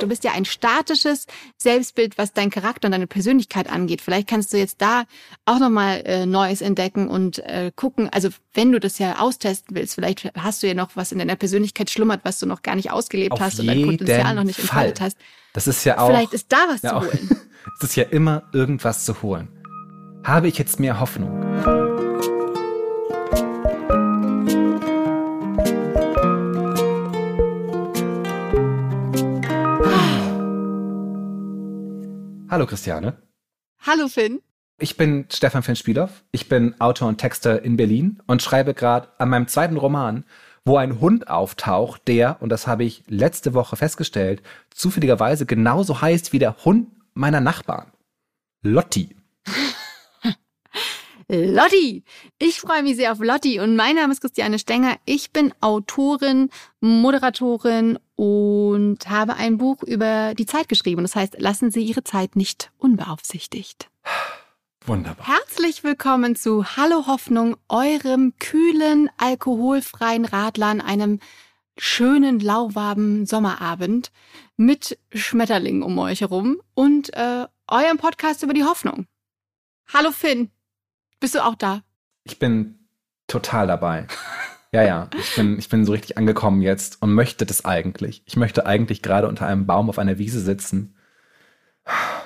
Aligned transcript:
Du 0.00 0.08
bist 0.08 0.24
ja 0.24 0.32
ein 0.32 0.44
statisches 0.44 1.26
Selbstbild, 1.56 2.18
was 2.18 2.32
dein 2.32 2.50
Charakter 2.50 2.86
und 2.86 2.92
deine 2.92 3.06
Persönlichkeit 3.06 3.70
angeht. 3.70 4.00
Vielleicht 4.00 4.28
kannst 4.28 4.52
du 4.52 4.58
jetzt 4.58 4.80
da 4.80 5.04
auch 5.44 5.58
nochmal 5.58 6.02
äh, 6.04 6.26
Neues 6.26 6.60
entdecken 6.60 7.08
und 7.08 7.38
äh, 7.38 7.70
gucken. 7.74 8.08
Also 8.12 8.28
wenn 8.52 8.72
du 8.72 8.80
das 8.80 8.98
ja 8.98 9.18
austesten 9.18 9.76
willst, 9.76 9.94
vielleicht 9.94 10.30
hast 10.36 10.62
du 10.62 10.66
ja 10.66 10.74
noch 10.74 10.90
was 10.94 11.12
in 11.12 11.18
deiner 11.18 11.36
Persönlichkeit 11.36 11.90
schlummert, 11.90 12.20
was 12.24 12.38
du 12.38 12.46
noch 12.46 12.62
gar 12.62 12.74
nicht 12.74 12.90
ausgelebt 12.90 13.32
Auf 13.32 13.40
hast 13.40 13.60
und 13.60 13.66
dein 13.66 13.82
Potenzial 13.82 14.34
noch 14.34 14.44
nicht 14.44 14.56
Fall. 14.56 14.86
entfaltet 14.86 15.00
hast. 15.00 15.18
Das 15.52 15.66
ist 15.66 15.84
ja 15.84 15.98
auch. 15.98 16.08
Vielleicht 16.08 16.32
ist 16.32 16.52
da 16.52 16.66
was 16.68 16.82
ja, 16.82 17.00
zu 17.00 17.00
holen. 17.06 17.30
Es 17.78 17.88
ist 17.88 17.96
ja 17.96 18.04
immer 18.04 18.42
irgendwas 18.52 19.04
zu 19.04 19.22
holen. 19.22 19.48
Habe 20.24 20.48
ich 20.48 20.58
jetzt 20.58 20.80
mehr 20.80 21.00
Hoffnung? 21.00 21.83
Hallo 32.54 32.66
Christiane. 32.66 33.16
Hallo 33.80 34.06
Finn. 34.06 34.40
Ich 34.78 34.96
bin 34.96 35.26
Stefan 35.28 35.64
Finn 35.64 35.74
Spielhoff. 35.74 36.22
Ich 36.30 36.48
bin 36.48 36.80
Autor 36.80 37.08
und 37.08 37.18
Texter 37.18 37.62
in 37.62 37.76
Berlin 37.76 38.22
und 38.28 38.42
schreibe 38.42 38.74
gerade 38.74 39.08
an 39.18 39.28
meinem 39.28 39.48
zweiten 39.48 39.76
Roman, 39.76 40.24
wo 40.64 40.76
ein 40.76 41.00
Hund 41.00 41.26
auftaucht, 41.26 42.06
der, 42.06 42.40
und 42.40 42.50
das 42.50 42.68
habe 42.68 42.84
ich 42.84 43.02
letzte 43.08 43.54
Woche 43.54 43.74
festgestellt, 43.74 44.40
zufälligerweise 44.70 45.46
genauso 45.46 46.00
heißt 46.00 46.32
wie 46.32 46.38
der 46.38 46.64
Hund 46.64 46.90
meiner 47.12 47.40
Nachbarn. 47.40 47.90
Lotti. 48.62 49.16
Lotti. 51.28 52.04
Ich 52.38 52.60
freue 52.60 52.82
mich 52.82 52.96
sehr 52.96 53.12
auf 53.12 53.18
Lotti 53.20 53.60
und 53.60 53.76
mein 53.76 53.96
Name 53.96 54.12
ist 54.12 54.20
Christiane 54.20 54.58
Stenger. 54.58 54.96
Ich 55.04 55.30
bin 55.30 55.54
Autorin, 55.60 56.50
Moderatorin 56.80 57.98
und 58.16 59.08
habe 59.08 59.34
ein 59.36 59.56
Buch 59.56 59.82
über 59.82 60.34
die 60.34 60.46
Zeit 60.46 60.68
geschrieben. 60.68 61.02
Das 61.02 61.16
heißt, 61.16 61.36
lassen 61.38 61.70
Sie 61.70 61.82
Ihre 61.82 62.04
Zeit 62.04 62.36
nicht 62.36 62.70
unbeaufsichtigt. 62.78 63.88
Wunderbar. 64.86 65.26
Herzlich 65.26 65.82
willkommen 65.82 66.36
zu 66.36 66.76
Hallo 66.76 67.06
Hoffnung, 67.06 67.56
eurem 67.68 68.34
kühlen, 68.38 69.08
alkoholfreien 69.16 70.26
Radler 70.26 70.66
an 70.66 70.80
einem 70.82 71.20
schönen, 71.78 72.38
lauwarmen 72.38 73.24
Sommerabend 73.24 74.12
mit 74.58 74.98
Schmetterlingen 75.12 75.82
um 75.82 75.98
euch 75.98 76.20
herum 76.20 76.60
und 76.74 77.14
äh, 77.14 77.46
eurem 77.66 77.96
Podcast 77.96 78.42
über 78.42 78.52
die 78.52 78.64
Hoffnung. 78.64 79.06
Hallo 79.92 80.12
Finn, 80.12 80.50
bist 81.24 81.34
du 81.34 81.42
auch 81.42 81.54
da? 81.54 81.80
Ich 82.24 82.38
bin 82.38 82.80
total 83.28 83.66
dabei. 83.66 84.06
Ja, 84.72 84.82
ja, 84.82 85.08
ich 85.18 85.36
bin, 85.36 85.58
ich 85.58 85.70
bin 85.70 85.86
so 85.86 85.92
richtig 85.92 86.18
angekommen 86.18 86.60
jetzt 86.60 87.00
und 87.00 87.14
möchte 87.14 87.46
das 87.46 87.64
eigentlich. 87.64 88.22
Ich 88.26 88.36
möchte 88.36 88.66
eigentlich 88.66 89.00
gerade 89.00 89.26
unter 89.26 89.46
einem 89.46 89.64
Baum 89.64 89.88
auf 89.88 89.98
einer 89.98 90.18
Wiese 90.18 90.38
sitzen, 90.40 90.96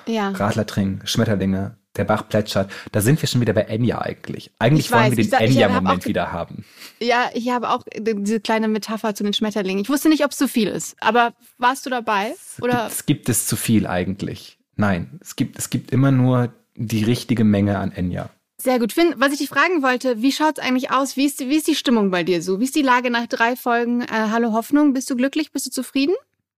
Ja. 0.06 0.30
Radler 0.30 0.66
trinken, 0.66 1.06
Schmetterlinge, 1.06 1.77
der 1.94 2.02
Bach 2.05 2.28
plätschert. 2.28 2.72
Da 2.90 3.00
sind 3.00 3.22
wir 3.22 3.28
schon 3.28 3.40
wieder 3.40 3.52
bei 3.52 3.62
Enya 3.62 4.00
eigentlich. 4.00 4.50
Eigentlich 4.58 4.86
Ich 4.86 4.92
wollen 4.92 5.12
weiß, 5.12 5.16
wir 5.16 5.24
den 5.24 5.33
hab 5.33 5.40
Enya-Moment 5.42 6.06
wieder 6.06 6.33
haben. 6.33 6.64
Ja, 6.98 7.30
ich 7.34 7.50
habe 7.50 7.70
auch 7.70 7.84
diese 7.96 8.40
kleine 8.40 8.66
Metapher 8.66 9.14
zu 9.14 9.22
den 9.22 9.33
Schmetterlingen. 9.33 9.80
Ich 9.80 9.88
wusste 9.90 10.08
nicht, 10.08 10.24
ob 10.24 10.33
es 10.33 10.38
zu 10.38 10.48
viel 10.48 10.66
ist, 10.66 10.96
aber 11.00 11.34
warst 11.58 11.86
du 11.86 11.90
dabei? 11.90 12.34
Oder 12.60 12.88
Es 12.88 13.06
gibt 13.06 13.28
es 13.28 13.46
zu 13.46 13.55
viel 13.55 13.86
eigentlich. 13.86 14.58
Nein, 14.74 15.20
es 15.20 15.36
gibt, 15.36 15.56
es 15.56 15.70
gibt 15.70 15.92
immer 15.92 16.10
nur 16.10 16.52
die 16.74 17.05
richtige 17.05 17.44
Menge 17.44 17.78
an 17.78 17.92
Enya. 17.92 18.30
Sehr 18.61 18.78
gut. 18.81 18.92
Finn, 18.92 19.14
was 19.19 19.33
ich 19.33 19.39
dich 19.39 19.48
fragen 19.48 19.83
wollte, 19.83 20.20
wie 20.20 20.33
schaut's 20.33 20.59
eigentlich 20.59 20.91
aus? 20.91 21.17
Wie 21.17 21.27
ist, 21.27 21.39
die- 21.41 21.48
wie 21.48 21.56
ist 21.56 21.69
die 21.69 21.77
Stimmung 21.77 22.11
bei 22.11 22.25
dir 22.25 22.42
so? 22.42 22.59
Wie 22.59 22.64
ist 22.64 22.75
die 22.75 22.83
Lage 22.83 23.11
nach 23.11 23.27
drei 23.28 23.55
Folgen 23.55 24.03
äh, 24.03 24.06
Hallo 24.11 24.53
Hoffnung? 24.53 24.92
Bist 24.92 25.09
du 25.11 25.17
glücklich? 25.17 25.53
Bist 25.53 25.67
du 25.67 25.70
zufrieden? 25.70 26.14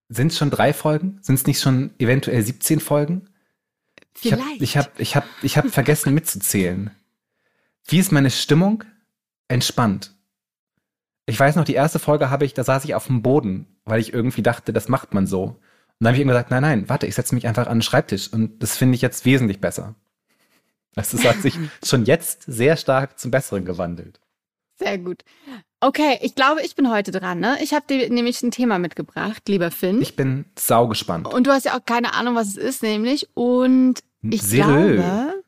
Sind 0.09 0.33
es 0.33 0.39
schon 0.39 0.51
drei 0.51 0.73
Folgen? 0.73 1.19
Sind 1.21 1.34
es 1.34 1.47
nicht 1.47 1.61
schon 1.61 1.91
eventuell 1.98 2.43
17 2.43 2.81
Folgen? 2.81 3.28
Ich 4.23 4.31
Vielleicht. 4.31 4.41
habe 4.43 4.65
ich 4.65 4.77
hab, 4.77 4.98
ich 5.01 5.17
hab, 5.17 5.25
ich 5.43 5.56
hab 5.59 5.69
vergessen 5.69 6.15
mitzuzählen. 6.15 6.91
Wie 7.87 7.98
ist 7.98 8.12
meine 8.12 8.31
Stimmung? 8.31 8.84
Entspannt. 9.49 10.15
Ich 11.27 11.39
weiß 11.39 11.56
noch, 11.56 11.65
die 11.65 11.75
erste 11.75 11.99
Folge 11.99 12.31
habe 12.31 12.44
ich, 12.44 12.55
da 12.55 12.65
saß 12.65 12.84
ich 12.84 12.94
auf 12.94 13.06
dem 13.06 13.22
Boden, 13.22 13.66
weil 13.84 14.00
ich 14.00 14.12
irgendwie 14.12 14.43
dachte, 14.43 14.72
das 14.72 14.89
macht 14.89 15.12
man 15.15 15.27
so. 15.27 15.43
Und 15.44 15.56
dann 16.00 16.09
habe 16.09 16.16
ich 16.16 16.22
ihm 16.22 16.28
gesagt, 16.28 16.50
nein, 16.50 16.62
nein, 16.62 16.89
warte, 16.89 17.06
ich 17.06 17.15
setze 17.15 17.34
mich 17.34 17.47
einfach 17.47 17.66
an 17.66 17.77
den 17.78 17.83
Schreibtisch 17.83 18.33
und 18.33 18.62
das 18.62 18.77
finde 18.77 18.94
ich 18.97 19.03
jetzt 19.03 19.25
wesentlich 19.27 19.60
besser. 19.60 19.94
Also 20.97 21.17
es 21.19 21.25
hat 21.25 21.41
sich 21.43 21.55
schon 21.84 22.05
jetzt 22.05 22.43
sehr 22.47 22.77
stark 22.77 23.19
zum 23.19 23.31
Besseren 23.31 23.65
gewandelt. 23.65 24.21
Sehr 24.78 24.99
gut. 24.99 25.23
Okay, 25.81 26.19
ich 26.23 26.34
glaube, 26.34 26.62
ich 26.62 26.75
bin 26.75 26.91
heute 26.91 27.11
dran. 27.11 27.39
Ne? 27.41 27.59
Ich 27.62 27.73
habe 27.75 27.84
dir 27.89 28.11
nämlich 28.11 28.43
ein 28.43 28.51
Thema 28.51 28.78
mitgebracht, 28.78 29.43
lieber 29.49 29.71
Finn. 29.71 30.01
Ich 30.03 30.17
bin 30.17 30.47
saugespannt. 30.59 31.27
Und 31.33 31.47
du 31.47 31.53
hast 31.53 31.65
ja 31.67 31.77
auch 31.78 31.84
keine 31.84 32.15
Ahnung, 32.15 32.34
was 32.34 32.49
es 32.49 32.56
ist, 32.56 32.83
nämlich. 32.83 33.28
Und 33.34 34.01
ich 34.23 34.43
Serö. 34.43 34.95
glaube, 34.97 35.43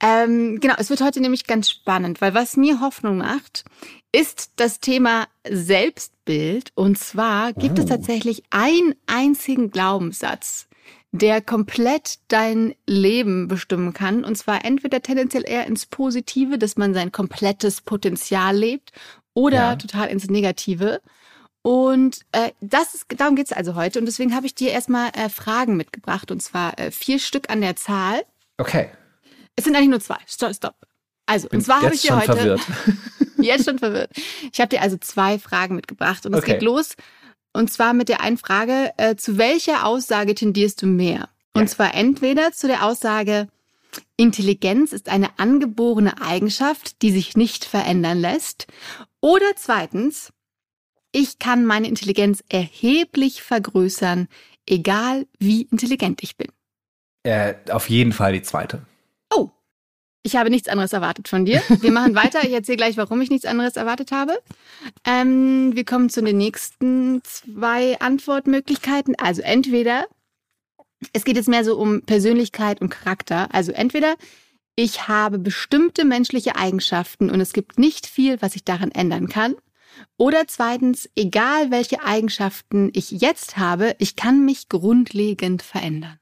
ähm, 0.00 0.60
genau, 0.60 0.74
es 0.78 0.90
wird 0.90 1.00
heute 1.02 1.20
nämlich 1.20 1.46
ganz 1.46 1.70
spannend, 1.70 2.20
weil 2.20 2.34
was 2.34 2.56
mir 2.56 2.80
Hoffnung 2.80 3.18
macht, 3.18 3.64
ist 4.12 4.52
das 4.56 4.80
Thema 4.80 5.26
Selbstbild. 5.48 6.70
Und 6.74 6.98
zwar 6.98 7.52
gibt 7.52 7.78
es 7.78 7.84
Oh. 7.86 7.88
tatsächlich 7.88 8.42
einen 8.50 8.94
einzigen 9.06 9.70
Glaubenssatz, 9.70 10.68
der 11.16 11.40
komplett 11.40 12.18
dein 12.26 12.74
Leben 12.86 13.46
bestimmen 13.46 13.92
kann. 13.92 14.24
Und 14.24 14.36
zwar 14.36 14.64
entweder 14.64 15.00
tendenziell 15.00 15.44
eher 15.46 15.64
ins 15.66 15.86
Positive, 15.86 16.58
dass 16.58 16.76
man 16.76 16.92
sein 16.92 17.12
komplettes 17.12 17.80
Potenzial 17.82 18.56
lebt, 18.56 18.90
oder 19.32 19.56
Ja. 19.56 19.76
total 19.76 20.08
ins 20.08 20.28
Negative. 20.28 21.00
Und 21.62 22.20
äh, 22.32 22.50
das 22.60 22.94
ist, 22.94 23.06
darum 23.16 23.36
geht's 23.36 23.52
also 23.52 23.74
heute. 23.74 23.98
Und 24.00 24.06
deswegen 24.06 24.34
habe 24.34 24.46
ich 24.46 24.54
dir 24.54 24.70
erstmal 24.70 25.10
äh, 25.14 25.28
Fragen 25.28 25.76
mitgebracht. 25.76 26.30
Und 26.30 26.40
zwar 26.42 26.78
äh, 26.78 26.90
vier 26.90 27.18
Stück 27.18 27.48
an 27.48 27.60
der 27.60 27.74
Zahl. 27.76 28.22
Okay, 28.58 28.88
Es 29.56 29.64
sind 29.64 29.74
eigentlich 29.76 29.88
nur 29.90 30.00
zwei. 30.00 30.18
Stopp, 30.26 30.54
stopp. 30.54 30.74
Also, 31.26 31.48
bin 31.48 31.58
und 31.60 31.64
zwar 31.64 31.80
habe 31.82 31.94
ich 31.94 32.02
dir 32.02 32.08
schon 32.08 32.20
heute 32.20 32.36
verwirrt. 32.36 32.60
jetzt 33.38 33.64
schon 33.64 33.78
verwirrt. 33.78 34.10
Ich 34.52 34.60
habe 34.60 34.68
dir 34.68 34.82
also 34.82 34.96
zwei 34.98 35.38
Fragen 35.38 35.74
mitgebracht 35.76 36.26
und 36.26 36.34
es 36.34 36.40
Okay. 36.40 36.52
geht 36.54 36.62
los. 36.62 36.96
Und 37.54 37.72
zwar 37.72 37.94
mit 37.94 38.08
der 38.08 38.20
einen 38.20 38.36
Frage, 38.36 38.92
äh, 38.96 39.16
zu 39.16 39.38
welcher 39.38 39.86
Aussage 39.86 40.34
tendierst 40.34 40.82
du 40.82 40.86
mehr? 40.86 41.28
Und 41.54 41.62
Ja. 41.62 41.68
zwar 41.68 41.94
entweder 41.94 42.52
zu 42.52 42.66
der 42.66 42.84
Aussage, 42.84 43.48
Intelligenz 44.16 44.92
ist 44.92 45.08
eine 45.08 45.38
angeborene 45.38 46.20
Eigenschaft, 46.20 47.00
die 47.00 47.12
sich 47.12 47.36
nicht 47.36 47.64
verändern 47.64 48.18
lässt. 48.18 48.66
Oder 49.20 49.54
zweitens, 49.56 50.32
ich 51.12 51.38
kann 51.38 51.64
meine 51.64 51.86
Intelligenz 51.86 52.42
erheblich 52.48 53.42
vergrößern, 53.42 54.26
egal 54.66 55.26
wie 55.38 55.62
intelligent 55.62 56.24
ich 56.24 56.36
bin. 56.36 56.48
Äh, 57.22 57.54
auf 57.70 57.88
jeden 57.88 58.12
Fall 58.12 58.32
die 58.32 58.42
zweite. 58.42 58.82
Ich 60.26 60.36
habe 60.36 60.48
nichts 60.48 60.68
anderes 60.68 60.94
erwartet 60.94 61.28
von 61.28 61.44
dir. 61.44 61.62
Wir 61.68 61.92
machen 61.92 62.14
weiter. 62.14 62.44
Ich 62.44 62.52
erzähle 62.52 62.78
gleich, 62.78 62.96
warum 62.96 63.20
ich 63.20 63.28
nichts 63.28 63.44
anderes 63.44 63.76
erwartet 63.76 64.10
habe. 64.10 64.38
Ähm, 65.06 65.76
wir 65.76 65.84
kommen 65.84 66.08
zu 66.08 66.22
den 66.22 66.38
nächsten 66.38 67.22
zwei 67.24 68.00
Antwortmöglichkeiten. 68.00 69.14
Also 69.18 69.42
entweder, 69.42 70.06
es 71.12 71.24
geht 71.24 71.36
jetzt 71.36 71.48
mehr 71.48 71.62
so 71.62 71.78
um 71.78 72.00
Persönlichkeit 72.02 72.80
und 72.80 72.88
Charakter. 72.88 73.48
Also 73.52 73.72
entweder 73.72 74.14
ich 74.76 75.08
habe 75.08 75.38
bestimmte 75.38 76.06
menschliche 76.06 76.56
Eigenschaften 76.56 77.30
und 77.30 77.40
es 77.40 77.52
gibt 77.52 77.78
nicht 77.78 78.06
viel, 78.06 78.40
was 78.40 78.56
ich 78.56 78.64
daran 78.64 78.92
ändern 78.92 79.28
kann. 79.28 79.54
Oder 80.16 80.46
zweitens, 80.46 81.08
egal 81.14 81.70
welche 81.70 82.02
Eigenschaften 82.02 82.90
ich 82.94 83.10
jetzt 83.10 83.58
habe, 83.58 83.94
ich 83.98 84.16
kann 84.16 84.44
mich 84.44 84.70
grundlegend 84.70 85.62
verändern. 85.62 86.18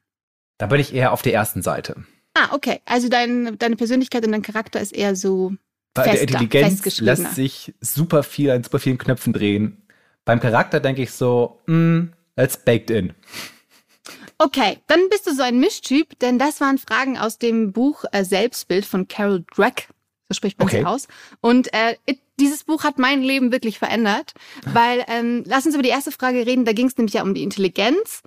Da 0.59 0.67
bin 0.67 0.81
ich 0.81 0.93
eher 0.93 1.13
auf 1.13 1.23
der 1.23 1.35
ersten 1.35 1.63
Seite. 1.63 2.05
Ah, 2.35 2.49
okay. 2.53 2.81
Also 2.87 3.09
dein, 3.09 3.59
deine 3.59 3.77
Persönlichkeit 3.77 4.25
und 4.25 4.33
dein 4.33 4.43
Charakter 4.43 4.81
ist 4.81 4.93
eher 4.95 5.17
so. 5.17 5.53
Bei 5.95 6.05
der 6.05 6.13
Fester, 6.13 6.29
Intelligenz 6.29 6.75
festgeschriebener. 6.75 7.19
lässt 7.25 7.35
sich 7.35 7.75
super 7.81 8.23
viel 8.23 8.51
an 8.51 8.65
super 8.65 8.79
vielen 8.79 8.97
Knöpfen 8.97 9.35
drehen. 9.35 9.83
Beim 10.25 10.41
Charakter 10.41 10.81
denke 10.81 11.03
ich 11.03 11.13
so, 11.13 11.61
mm, 11.67 12.05
it's 12.37 12.57
baked 12.57 12.91
in. 12.91 13.13
Okay, 14.39 14.79
dann 14.87 15.09
bist 15.11 15.27
du 15.27 15.35
so 15.35 15.43
ein 15.43 15.61
Mischtyp, 15.61 16.19
denn 16.21 16.39
das 16.39 16.61
waren 16.61 16.79
Fragen 16.79 17.19
aus 17.19 17.39
dem 17.39 17.73
Buch 17.73 18.05
äh, 18.13 18.25
Selbstbild 18.25 18.87
von 18.87 19.07
Carol 19.07 19.45
Dweck. 19.55 19.89
So 20.29 20.35
spricht 20.35 20.59
man 20.59 20.69
Okay. 20.69 20.81
sie 20.81 20.87
aus. 20.87 21.09
Und 21.41 21.73
äh, 21.75 21.97
it, 22.07 22.21
dieses 22.41 22.65
Buch 22.65 22.83
hat 22.85 22.99
mein 22.99 23.23
Leben 23.23 23.53
wirklich 23.53 23.79
verändert, 23.79 24.33
weil, 24.65 25.05
ähm, 25.07 25.45
lass 25.47 25.67
uns 25.67 25.75
über 25.75 25.83
die 25.83 25.91
erste 25.91 26.11
Frage 26.11 26.47
reden, 26.47 26.65
da 26.65 26.73
ging 26.73 26.87
es 26.87 26.97
nämlich 26.97 27.15
ja 27.15 27.23
um 27.23 27.35
die 27.35 27.43
Intelligenz. 27.43 28.23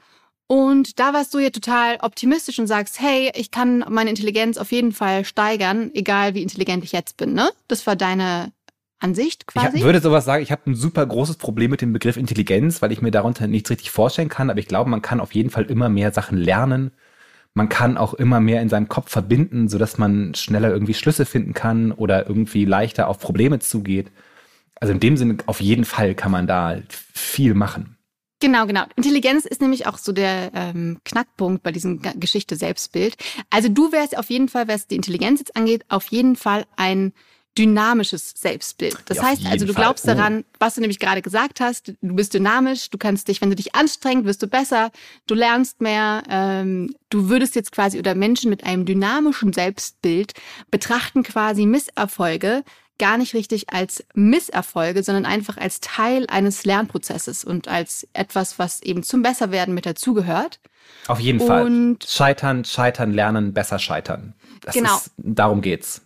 Und 0.48 1.00
da 1.00 1.14
warst 1.14 1.34
du 1.34 1.40
ja 1.40 1.50
total 1.50 1.98
optimistisch 2.02 2.60
und 2.60 2.68
sagst, 2.68 3.00
hey, 3.00 3.32
ich 3.36 3.50
kann 3.50 3.84
meine 3.90 4.12
Intelligenz 4.12 4.58
auf 4.58 4.72
jeden 4.72 4.92
Fall 4.92 5.26
steigern, 5.26 5.90
egal 5.94 6.36
wie 6.36 6.44
intelligent 6.44 6.84
ich 6.84 6.92
jetzt 6.92 7.18
bin, 7.18 7.34
ne? 7.34 7.50
Das 7.68 7.88
war 7.88 7.96
deine 7.96 8.52
Ansicht 9.00 9.46
Ich 9.48 9.54
quasi? 9.54 9.80
hab, 9.80 9.86
würde 9.86 10.02
sowas 10.02 10.26
sagen, 10.26 10.44
ich 10.44 10.52
habe 10.52 10.70
ein 10.70 10.76
super 10.76 11.06
großes 11.06 11.38
Problem 11.38 11.72
mit 11.72 11.82
dem 11.82 11.94
Begriff 11.94 12.18
Intelligenz, 12.18 12.82
weil 12.82 12.92
ich 12.92 13.02
mir 13.02 13.12
darunter 13.12 13.48
nichts 13.48 13.70
richtig 13.72 13.90
vorstellen 13.92 14.30
kann, 14.30 14.50
aber 14.50 14.60
ich 14.60 14.68
glaube, 14.68 14.90
man 14.90 15.02
kann 15.02 15.20
auf 15.20 15.34
jeden 15.34 15.50
Fall 15.50 15.66
immer 15.66 15.90
mehr 15.90 16.12
Sachen 16.12 16.38
lernen. 16.38 16.92
Man 17.56 17.70
kann 17.70 17.98
auch 17.98 18.14
immer 18.14 18.40
mehr 18.40 18.62
in 18.62 18.70
seinem 18.70 18.90
Kopf 18.90 19.10
verbinden, 19.10 19.68
sodass 19.70 19.98
man 19.98 20.36
schneller 20.36 20.70
irgendwie 20.70 20.94
Schlüsse 20.94 21.26
finden 21.26 21.54
kann 21.54 21.92
oder 21.92 22.28
irgendwie 22.28 22.66
leichter 22.66 23.08
auf 23.08 23.20
Probleme 23.20 23.60
zugeht. 23.60 24.12
Also 24.80 24.94
in 24.94 25.00
dem 25.00 25.18
Sinne, 25.18 25.38
auf 25.46 25.62
jeden 25.62 25.86
Fall 25.86 26.16
kann 26.16 26.32
man 26.32 26.48
da 26.48 26.78
viel 26.90 27.54
machen. 27.54 27.95
Genau, 28.42 28.66
genau. 28.66 28.84
Intelligenz 28.96 29.46
ist 29.46 29.62
nämlich 29.62 29.88
auch 29.88 29.98
so 29.98 30.12
der 30.12 30.52
ähm, 30.54 31.00
Knackpunkt 31.06 31.64
bei 31.64 31.72
diesem 31.72 32.02
G 32.02 32.12
Geschichte 32.16 32.56
Selbstbild. 32.56 33.16
Also 33.50 33.70
du 33.70 33.92
wärst 33.92 34.18
auf 34.18 34.30
jeden 34.30 34.50
Fall, 34.50 34.68
was 34.68 34.88
die 34.88 34.96
Intelligenz 34.96 35.40
jetzt 35.40 35.56
angeht, 35.56 35.86
auf 35.88 36.08
jeden 36.08 36.36
Fall 36.36 36.66
ein 36.76 37.14
dynamisches 37.58 38.34
Selbstbild. 38.36 38.98
Das 39.06 39.18
Ja, 39.18 39.24
heißt 39.24 39.46
also, 39.46 39.66
du 39.66 39.72
Fall. 39.74 39.84
glaubst 39.84 40.04
Oh. 40.06 40.08
daran, 40.14 40.44
was 40.60 40.76
du 40.76 40.82
nämlich 40.82 41.00
gerade 41.00 41.22
gesagt 41.22 41.62
hast. 41.62 41.94
Du 42.02 42.16
bist 42.16 42.34
dynamisch, 42.34 42.90
du 42.90 42.98
kannst 42.98 43.30
dich, 43.30 43.40
wenn 43.42 43.50
du 43.50 43.56
dich 43.56 43.74
anstrengst, 43.76 44.26
wirst 44.26 44.44
du 44.44 44.48
besser, 44.48 44.92
du 45.28 45.36
lernst 45.36 45.80
mehr. 45.80 46.24
Ähm, 46.30 46.94
du 47.10 47.30
würdest 47.30 47.56
jetzt 47.56 47.72
quasi 47.72 47.98
oder 47.98 48.14
Menschen 48.14 48.50
mit 48.50 48.66
einem 48.66 48.86
dynamischen 48.86 49.54
Selbstbild 49.54 50.34
betrachten 50.70 51.24
quasi 51.24 51.66
Misserfolge 51.66 52.64
gar 52.98 53.18
nicht 53.18 53.34
richtig 53.34 53.72
als 53.72 54.04
Misserfolge, 54.14 55.04
sondern 55.04 55.26
einfach 55.26 55.58
als 55.58 55.80
Teil 55.80 56.26
eines 56.28 56.66
Lernprozesses 56.66 57.44
und 57.44 57.68
als 57.68 58.08
etwas, 58.14 58.60
was 58.60 58.82
eben 58.82 59.04
zum 59.04 59.22
Besserwerden 59.22 59.74
mit 59.74 59.86
dazugehört. 59.86 60.60
Auf 61.08 61.20
jeden 61.20 61.40
Fall. 61.40 61.66
Und 61.66 62.06
Scheitern, 62.08 62.66
scheitern, 62.66 63.14
lernen, 63.14 63.54
besser 63.54 63.80
scheitern. 63.80 64.34
Das 64.62 64.76
Genau. 64.76 64.96
Ist, 64.96 65.12
darum 65.18 65.62
geht's. 65.62 66.02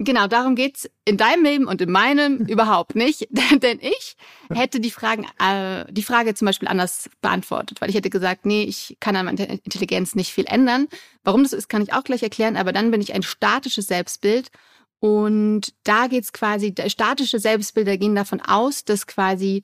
Genau, 0.00 0.26
darum 0.26 0.56
geht's 0.56 0.90
in 1.04 1.16
deinem 1.16 1.44
Leben 1.44 1.66
und 1.68 1.80
in 1.80 1.90
meinem 1.90 2.38
überhaupt 2.46 2.96
nicht. 2.96 3.28
Denn 3.62 3.78
ich 3.80 4.16
hätte 4.52 4.80
die 4.80 4.90
Fragen, 4.90 5.26
äh, 5.38 5.84
die 5.90 6.02
Frage 6.02 6.34
zum 6.34 6.46
Beispiel 6.46 6.68
anders 6.68 7.08
beantwortet, 7.20 7.80
weil 7.80 7.90
ich 7.90 7.96
hätte 7.96 8.10
gesagt, 8.10 8.44
nee, 8.44 8.64
ich 8.64 8.96
kann 9.00 9.14
an 9.16 9.26
meiner 9.26 9.48
Intelligenz 9.48 10.14
nicht 10.14 10.32
viel 10.32 10.46
ändern. 10.46 10.88
Warum 11.22 11.42
das 11.42 11.52
so 11.52 11.56
ist, 11.56 11.68
kann 11.68 11.82
ich 11.82 11.92
auch 11.92 12.04
gleich 12.04 12.22
erklären, 12.22 12.56
aber 12.56 12.72
dann 12.72 12.90
bin 12.90 13.00
ich 13.00 13.14
ein 13.14 13.22
statisches 13.22 13.86
Selbstbild. 13.86 14.50
Und 15.04 15.74
da 15.82 16.06
geht's 16.06 16.32
quasi, 16.32 16.74
statische 16.86 17.38
Selbstbilder 17.38 17.98
gehen 17.98 18.14
davon 18.14 18.40
aus, 18.40 18.86
dass 18.86 19.06
quasi 19.06 19.62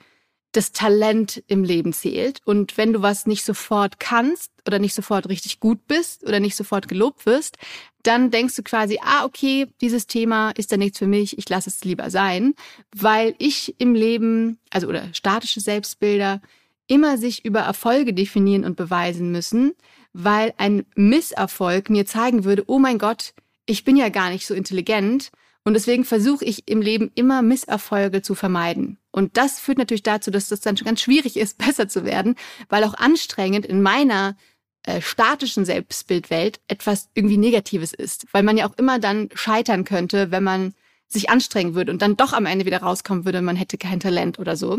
das 0.52 0.72
Talent 0.72 1.42
im 1.46 1.64
Leben 1.64 1.94
zählt. 1.94 2.42
Und 2.44 2.76
wenn 2.76 2.92
du 2.92 3.00
was 3.00 3.24
nicht 3.24 3.42
sofort 3.42 3.98
kannst 3.98 4.52
oder 4.66 4.78
nicht 4.78 4.92
sofort 4.92 5.30
richtig 5.30 5.58
gut 5.58 5.86
bist 5.86 6.24
oder 6.24 6.40
nicht 6.40 6.56
sofort 6.56 6.88
gelobt 6.88 7.24
wirst, 7.24 7.56
dann 8.02 8.30
denkst 8.30 8.54
du 8.54 8.62
quasi, 8.62 8.98
ah, 9.02 9.24
okay, 9.24 9.66
dieses 9.80 10.06
Thema 10.06 10.50
ist 10.50 10.72
da 10.72 10.76
nichts 10.76 10.98
für 10.98 11.06
mich, 11.06 11.38
ich 11.38 11.48
lasse 11.48 11.70
es 11.70 11.82
lieber 11.84 12.10
sein, 12.10 12.52
weil 12.94 13.34
ich 13.38 13.76
im 13.78 13.94
Leben, 13.94 14.58
also 14.68 14.88
oder 14.88 15.08
statische 15.14 15.60
Selbstbilder, 15.60 16.42
immer 16.86 17.16
sich 17.16 17.46
über 17.46 17.60
Erfolge 17.60 18.12
definieren 18.12 18.66
und 18.66 18.76
beweisen 18.76 19.32
müssen, 19.32 19.72
weil 20.12 20.52
ein 20.58 20.84
Misserfolg 20.96 21.88
mir 21.88 22.04
zeigen 22.04 22.44
würde, 22.44 22.64
oh 22.66 22.78
mein 22.78 22.98
Gott, 22.98 23.32
ich 23.70 23.84
bin 23.84 23.96
ja 23.96 24.08
gar 24.08 24.30
nicht 24.30 24.46
so 24.46 24.54
intelligent 24.54 25.30
und 25.64 25.74
deswegen 25.74 26.04
versuche 26.04 26.44
ich 26.44 26.68
im 26.68 26.80
Leben 26.80 27.10
immer 27.14 27.42
Misserfolge 27.42 28.22
zu 28.22 28.34
vermeiden. 28.34 28.98
Und 29.12 29.36
das 29.36 29.60
führt 29.60 29.78
natürlich 29.78 30.02
dazu, 30.02 30.30
dass 30.30 30.48
das 30.48 30.60
dann 30.60 30.76
schon 30.76 30.86
ganz 30.86 31.00
schwierig 31.02 31.36
ist, 31.36 31.58
besser 31.66 31.88
zu 31.88 32.04
werden, 32.04 32.34
weil 32.68 32.84
auch 32.84 32.94
anstrengend 32.94 33.66
in 33.66 33.82
meiner 33.82 34.36
äh, 34.84 35.00
statischen 35.00 35.64
Selbstbildwelt 35.64 36.60
etwas 36.68 37.08
irgendwie 37.14 37.36
Negatives 37.36 37.92
ist, 37.92 38.26
weil 38.32 38.42
man 38.42 38.56
ja 38.56 38.66
auch 38.68 38.76
immer 38.78 38.98
dann 38.98 39.28
scheitern 39.34 39.84
könnte, 39.84 40.30
wenn 40.30 40.42
man 40.42 40.74
sich 41.06 41.28
anstrengen 41.28 41.74
würde 41.74 41.92
und 41.92 42.00
dann 42.02 42.16
doch 42.16 42.32
am 42.32 42.46
Ende 42.46 42.64
wieder 42.66 42.78
rauskommen 42.82 43.24
würde, 43.24 43.42
man 43.42 43.56
hätte 43.56 43.76
kein 43.78 44.00
Talent 44.00 44.38
oder 44.38 44.56
so. 44.56 44.78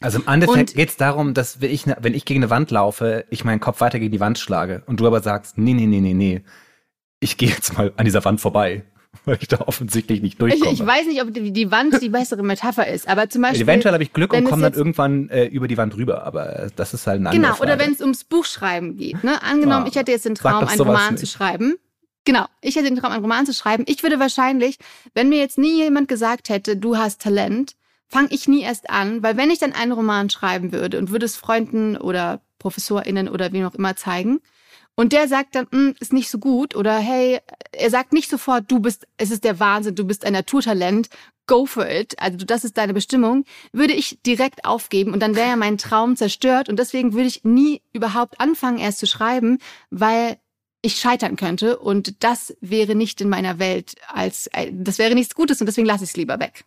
Also 0.00 0.20
im 0.20 0.28
Endeffekt 0.28 0.70
Und- 0.70 0.74
geht's 0.76 0.96
darum, 0.96 1.34
dass 1.34 1.60
wenn 1.60 1.70
ich, 1.72 1.84
ne- 1.84 1.96
wenn 2.00 2.14
ich 2.14 2.24
gegen 2.24 2.40
eine 2.42 2.50
Wand 2.50 2.70
laufe, 2.70 3.24
ich 3.30 3.44
meinen 3.44 3.58
Kopf 3.60 3.80
weiter 3.80 3.98
gegen 3.98 4.12
die 4.12 4.20
Wand 4.20 4.38
schlage 4.38 4.82
und 4.86 5.00
du 5.00 5.06
aber 5.06 5.20
sagst, 5.20 5.58
nee, 5.58 5.74
nee, 5.74 5.86
nee, 5.86 6.00
nee, 6.00 6.14
nee, 6.14 6.42
ich 7.20 7.36
gehe 7.36 7.48
jetzt 7.48 7.76
mal 7.76 7.92
an 7.96 8.04
dieser 8.04 8.24
Wand 8.24 8.40
vorbei, 8.40 8.84
weil 9.24 9.38
ich 9.40 9.48
da 9.48 9.60
offensichtlich 9.62 10.20
nicht 10.22 10.34
Ich, 10.34 10.38
durchkomme. 10.38 10.72
ich 10.72 10.84
weiß 10.84 11.06
nicht, 11.06 11.22
ob 11.22 11.32
die, 11.32 11.52
die 11.52 11.70
Wand 11.70 12.00
die 12.02 12.08
bessere 12.10 12.42
Metapher 12.42 12.86
ist, 12.86 13.08
aber 13.08 13.28
zum 13.28 13.42
Beispiel. 13.42 13.62
Eventuell 13.62 13.94
habe 13.94 14.02
ich 14.02 14.12
Glück 14.12 14.32
und 14.32 14.44
komme 14.44 14.62
dann 14.62 14.74
irgendwann 14.74 15.28
äh, 15.30 15.46
über 15.46 15.66
die 15.68 15.76
Wand 15.76 15.96
rüber, 15.96 16.24
aber 16.24 16.70
das 16.76 16.94
ist 16.94 17.06
halt 17.06 17.18
andere 17.18 17.34
Genau, 17.34 17.54
Frage. 17.54 17.62
oder 17.62 17.78
wenn 17.78 17.92
es 17.92 18.00
ums 18.00 18.24
Buchschreiben 18.24 18.96
geht. 18.96 19.22
Ne? 19.24 19.42
Angenommen, 19.42 19.84
Ah, 19.86 19.88
ich 19.88 19.96
hätte 19.96 20.12
jetzt 20.12 20.24
den 20.24 20.34
Traum, 20.34 20.66
einen 20.66 20.80
Roman 20.80 21.14
nicht. 21.14 21.20
zu 21.20 21.26
schreiben. 21.26 21.76
Genau, 22.24 22.44
ich 22.60 22.76
hätte 22.76 22.88
den 22.88 22.96
Traum, 22.96 23.12
einen 23.12 23.22
Roman 23.22 23.46
zu 23.46 23.54
schreiben. 23.54 23.84
Ich 23.86 24.02
würde 24.02 24.20
wahrscheinlich, 24.20 24.76
wenn 25.14 25.30
mir 25.30 25.38
jetzt 25.38 25.56
nie 25.56 25.76
jemand 25.82 26.08
gesagt 26.08 26.50
hätte, 26.50 26.76
du 26.76 26.98
hast 26.98 27.22
Talent, 27.22 27.74
fange 28.06 28.28
ich 28.30 28.48
nie 28.48 28.60
erst 28.62 28.90
an, 28.90 29.22
weil 29.22 29.36
wenn 29.38 29.50
ich 29.50 29.58
dann 29.58 29.72
einen 29.72 29.92
Roman 29.92 30.28
schreiben 30.28 30.72
würde 30.72 30.98
und 30.98 31.10
würde 31.10 31.24
es 31.24 31.36
Freunden 31.36 31.96
oder 31.96 32.42
ProfessorInnen 32.58 33.28
oder 33.28 33.52
wem 33.52 33.64
auch 33.66 33.74
immer 33.74 33.96
zeigen, 33.96 34.40
und 34.98 35.12
der 35.12 35.28
sagt 35.28 35.54
dann, 35.54 35.68
"Hm, 35.70 35.94
ist 36.00 36.12
nicht 36.12 36.28
so 36.28 36.38
gut. 36.38 36.74
Oder 36.74 36.98
hey, 36.98 37.38
er 37.70 37.88
sagt 37.88 38.12
nicht 38.12 38.28
sofort, 38.28 38.64
du 38.66 38.80
bist, 38.80 39.06
es 39.16 39.30
ist 39.30 39.44
der 39.44 39.60
Wahnsinn, 39.60 39.94
du 39.94 40.04
bist 40.04 40.24
ein 40.24 40.32
Naturtalent, 40.32 41.08
go 41.46 41.66
for 41.66 41.88
it, 41.88 42.16
also 42.18 42.44
das 42.44 42.64
ist 42.64 42.76
deine 42.76 42.94
Bestimmung, 42.94 43.44
würde 43.72 43.94
ich 43.94 44.18
direkt 44.26 44.64
aufgeben 44.64 45.12
und 45.12 45.20
dann 45.20 45.36
wäre 45.36 45.50
ja 45.50 45.56
mein 45.56 45.78
Traum 45.78 46.16
zerstört. 46.16 46.68
Und 46.68 46.80
deswegen 46.80 47.12
würde 47.12 47.28
ich 47.28 47.44
nie 47.44 47.80
überhaupt 47.92 48.40
anfangen 48.40 48.78
erst 48.78 48.98
zu 48.98 49.06
schreiben, 49.06 49.58
weil 49.90 50.36
ich 50.82 50.96
scheitern 50.96 51.36
könnte. 51.36 51.78
Und 51.78 52.24
das 52.24 52.56
wäre 52.60 52.96
nicht 52.96 53.20
in 53.20 53.28
meiner 53.28 53.60
Welt 53.60 53.94
als, 54.08 54.48
äh, 54.48 54.72
das 54.72 54.98
wäre 54.98 55.14
nichts 55.14 55.36
Gutes 55.36 55.60
und 55.60 55.66
deswegen 55.66 55.86
lasse 55.86 56.02
ich 56.02 56.10
es 56.10 56.16
lieber 56.16 56.40
weg. 56.40 56.64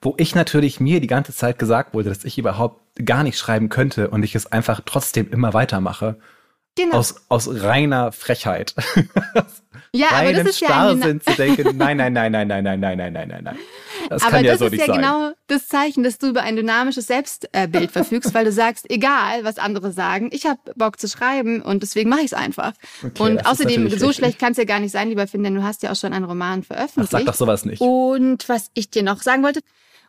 Wo 0.00 0.14
ich 0.18 0.36
natürlich 0.36 0.78
mir 0.78 1.00
die 1.00 1.08
ganze 1.08 1.34
Zeit 1.34 1.58
gesagt 1.58 1.94
wurde, 1.94 2.10
dass 2.10 2.24
ich 2.24 2.38
überhaupt 2.38 2.80
gar 3.04 3.24
nicht 3.24 3.38
schreiben 3.38 3.70
könnte 3.70 4.08
und 4.08 4.22
ich 4.22 4.36
es 4.36 4.46
einfach 4.46 4.82
trotzdem 4.84 5.28
immer 5.32 5.52
weitermache. 5.52 6.20
Genau. 6.74 6.96
Aus, 6.96 7.16
aus 7.28 7.48
reiner 7.50 8.12
Frechheit. 8.12 8.74
ja, 9.92 10.08
aber 10.08 10.16
Reinem 10.16 10.46
das 10.46 10.54
ist 10.54 10.60
ja 10.60 10.68
Starrsinn 10.68 11.20
zu 11.20 11.34
denken, 11.34 11.76
nein, 11.76 11.98
nein, 11.98 12.14
nein, 12.14 12.32
nein, 12.32 12.48
nein, 12.48 12.64
nein, 12.64 12.80
nein, 12.80 12.96
nein, 12.96 13.12
nein, 13.12 13.28
nein, 13.28 13.44
nein. 13.44 13.58
Das 14.08 14.22
aber 14.22 14.30
kann 14.32 14.44
ja 14.44 14.52
das 14.52 14.60
so 14.60 14.64
ist 14.66 14.72
nicht 14.72 14.80
ja 14.80 14.86
sein. 14.86 14.96
genau 14.96 15.32
das 15.48 15.68
Zeichen, 15.68 16.02
dass 16.02 16.16
du 16.16 16.28
über 16.28 16.42
ein 16.42 16.56
dynamisches 16.56 17.06
Selbstbild 17.06 17.90
verfügst, 17.90 18.32
weil 18.32 18.46
du 18.46 18.52
sagst, 18.52 18.90
egal, 18.90 19.44
was 19.44 19.58
andere 19.58 19.92
sagen, 19.92 20.30
ich 20.32 20.46
habe 20.46 20.60
Bock 20.74 20.98
zu 20.98 21.08
schreiben 21.08 21.60
und 21.60 21.82
deswegen 21.82 22.08
mache 22.08 22.20
ich 22.20 22.26
es 22.26 22.34
einfach. 22.34 22.72
Okay, 23.04 23.22
und 23.22 23.46
außerdem, 23.46 23.90
so 23.90 24.06
richtig. 24.06 24.16
schlecht 24.16 24.38
kann 24.38 24.52
es 24.52 24.58
ja 24.58 24.64
gar 24.64 24.80
nicht 24.80 24.92
sein, 24.92 25.10
lieber 25.10 25.26
Finn, 25.26 25.44
denn 25.44 25.54
du 25.54 25.62
hast 25.62 25.82
ja 25.82 25.92
auch 25.92 25.96
schon 25.96 26.14
einen 26.14 26.24
Roman 26.24 26.60
Ach, 26.62 26.66
veröffentlicht. 26.68 27.10
sag 27.10 27.26
doch 27.26 27.34
sowas 27.34 27.66
nicht. 27.66 27.82
Und 27.82 28.48
was 28.48 28.70
ich 28.72 28.90
dir 28.90 29.02
noch 29.02 29.20
sagen 29.20 29.42
wollte, 29.42 29.60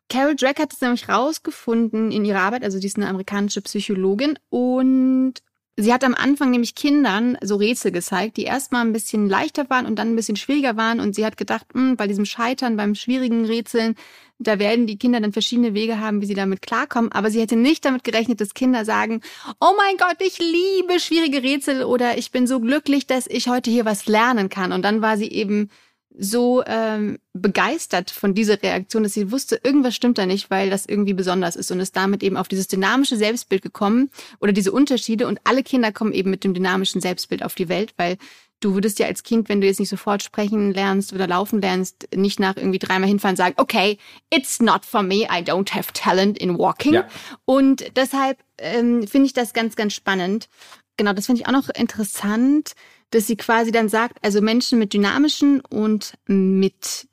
Carol 0.10 0.36
Drake 0.36 0.62
hat 0.62 0.72
es 0.72 0.80
nämlich 0.82 1.10
rausgefunden 1.10 2.12
in 2.12 2.24
ihrer 2.24 2.40
Arbeit, 2.40 2.64
also 2.64 2.80
die 2.80 2.88
ist 2.88 2.96
eine 2.98 3.08
amerikanische 3.08 3.62
Psychologin 3.62 4.40
und 4.50 5.36
sie 5.76 5.94
hat 5.94 6.04
am 6.04 6.14
Anfang 6.14 6.52
nämlich 6.52 6.76
Kindern 6.76 7.38
so 7.42 7.56
Rätsel 7.56 7.92
gezeigt, 7.92 8.38
die 8.38 8.44
erstmal 8.44 8.86
ein 8.86 8.94
bisschen 8.94 9.28
leichter 9.28 9.70
waren 9.70 9.86
und 9.86 9.98
dann 9.98 10.10
ein 10.10 10.16
bisschen 10.16 10.36
schwieriger 10.36 10.78
waren 10.78 11.00
und 11.00 11.16
sie 11.16 11.26
hat 11.26 11.38
gedacht, 11.38 11.66
hm, 11.74 11.96
bei 11.96 12.08
diesem 12.08 12.26
Scheitern, 12.26 12.78
beim 12.78 12.96
schwierigen 12.96 13.46
Rätseln, 13.46 13.96
da 14.40 14.60
werden 14.60 14.88
die 14.88 14.98
Kinder 14.98 15.20
dann 15.20 15.32
verschiedene 15.32 15.74
Wege 15.74 16.00
haben, 16.00 16.22
wie 16.22 16.26
sie 16.26 16.34
damit 16.34 16.62
klarkommen. 16.62 17.12
Aber 17.12 17.30
sie 17.32 17.40
hätte 17.40 17.56
nicht 17.56 17.86
damit 17.86 18.04
gerechnet, 18.04 18.42
dass 18.42 18.54
Kinder 18.54 18.84
sagen, 18.84 19.22
oh 19.60 19.74
mein 19.78 19.98
Gott, 19.98 20.18
ich 20.20 20.40
liebe 20.40 21.00
schwierige 21.00 21.44
Rätsel 21.44 21.84
oder 21.84 22.18
ich 22.18 22.32
bin 22.32 22.46
so 22.46 22.60
glücklich, 22.60 23.08
dass 23.08 23.28
ich 23.28 23.48
heute 23.48 23.72
hier 23.72 23.86
was 23.86 24.06
lernen 24.06 24.50
kann. 24.50 24.72
Und 24.72 24.84
dann 24.84 25.02
war 25.02 25.18
sie 25.18 25.32
eben 25.32 25.70
so 26.18 26.64
ähm, 26.66 27.20
begeistert 27.34 28.12
von 28.12 28.34
dieser 28.34 28.62
Reaktion, 28.62 29.04
dass 29.04 29.14
sie 29.14 29.32
wusste, 29.32 29.60
irgendwas 29.64 29.96
stimmt 29.96 30.18
da 30.18 30.26
nicht, 30.26 30.52
weil 30.52 30.70
das 30.70 30.86
irgendwie 30.86 31.14
besonders 31.14 31.56
ist 31.56 31.72
und 31.72 31.80
ist 31.80 31.96
damit 31.96 32.24
eben 32.24 32.38
auf 32.38 32.48
dieses 32.48 32.68
dynamische 32.68 33.18
Selbstbild 33.18 33.62
gekommen 33.62 34.10
oder 34.40 34.52
diese 34.52 34.72
Unterschiede 34.72 35.28
und 35.28 35.40
alle 35.44 35.64
Kinder 35.64 35.92
kommen 35.92 36.14
eben 36.14 36.30
mit 36.30 36.44
dem 36.44 36.54
dynamischen 36.54 37.02
Selbstbild 37.02 37.44
auf 37.44 37.56
die 37.56 37.70
Welt, 37.70 37.94
weil 37.98 38.18
du 38.64 38.74
würdest 38.76 39.00
ja 39.00 39.08
als 39.08 39.24
Kind, 39.24 39.50
wenn 39.50 39.62
du 39.62 39.68
jetzt 39.68 39.80
nicht 39.80 39.90
sofort 39.90 40.24
sprechen 40.24 40.74
lernst 40.74 41.14
oder 41.14 41.28
laufen 41.28 41.62
lernst, 41.62 42.08
nicht 42.16 42.40
nach 42.40 42.56
irgendwie 42.56 42.80
dreimal 42.80 43.10
hinfahren 43.10 43.36
sagen, 43.36 43.56
okay, 43.58 43.98
it's 44.30 44.62
not 44.62 44.86
for 44.86 45.04
me, 45.04 45.24
I 45.24 45.42
don't 45.44 45.74
have 45.74 45.92
talent 45.94 46.38
in 46.38 46.58
walking. 46.58 46.94
Ja. 46.94 47.08
Und 47.46 47.86
deshalb 47.96 48.38
ähm, 48.58 49.08
finde 49.08 49.26
ich 49.26 49.34
das 49.34 49.54
ganz, 49.54 49.76
ganz 49.76 49.94
spannend. 49.94 50.48
Genau, 50.98 51.14
das 51.14 51.26
finde 51.26 51.42
ich 51.42 51.48
auch 51.48 51.52
noch 51.52 51.70
interessant, 51.70 52.74
dass 53.14 53.28
sie 53.28 53.36
quasi 53.36 53.72
dann 53.72 53.90
sagt, 53.90 54.18
also 54.24 54.42
Menschen 54.42 54.80
mit 54.80 54.94
dynamischen 54.94 55.62
und 55.62 56.14
mit 56.26 57.08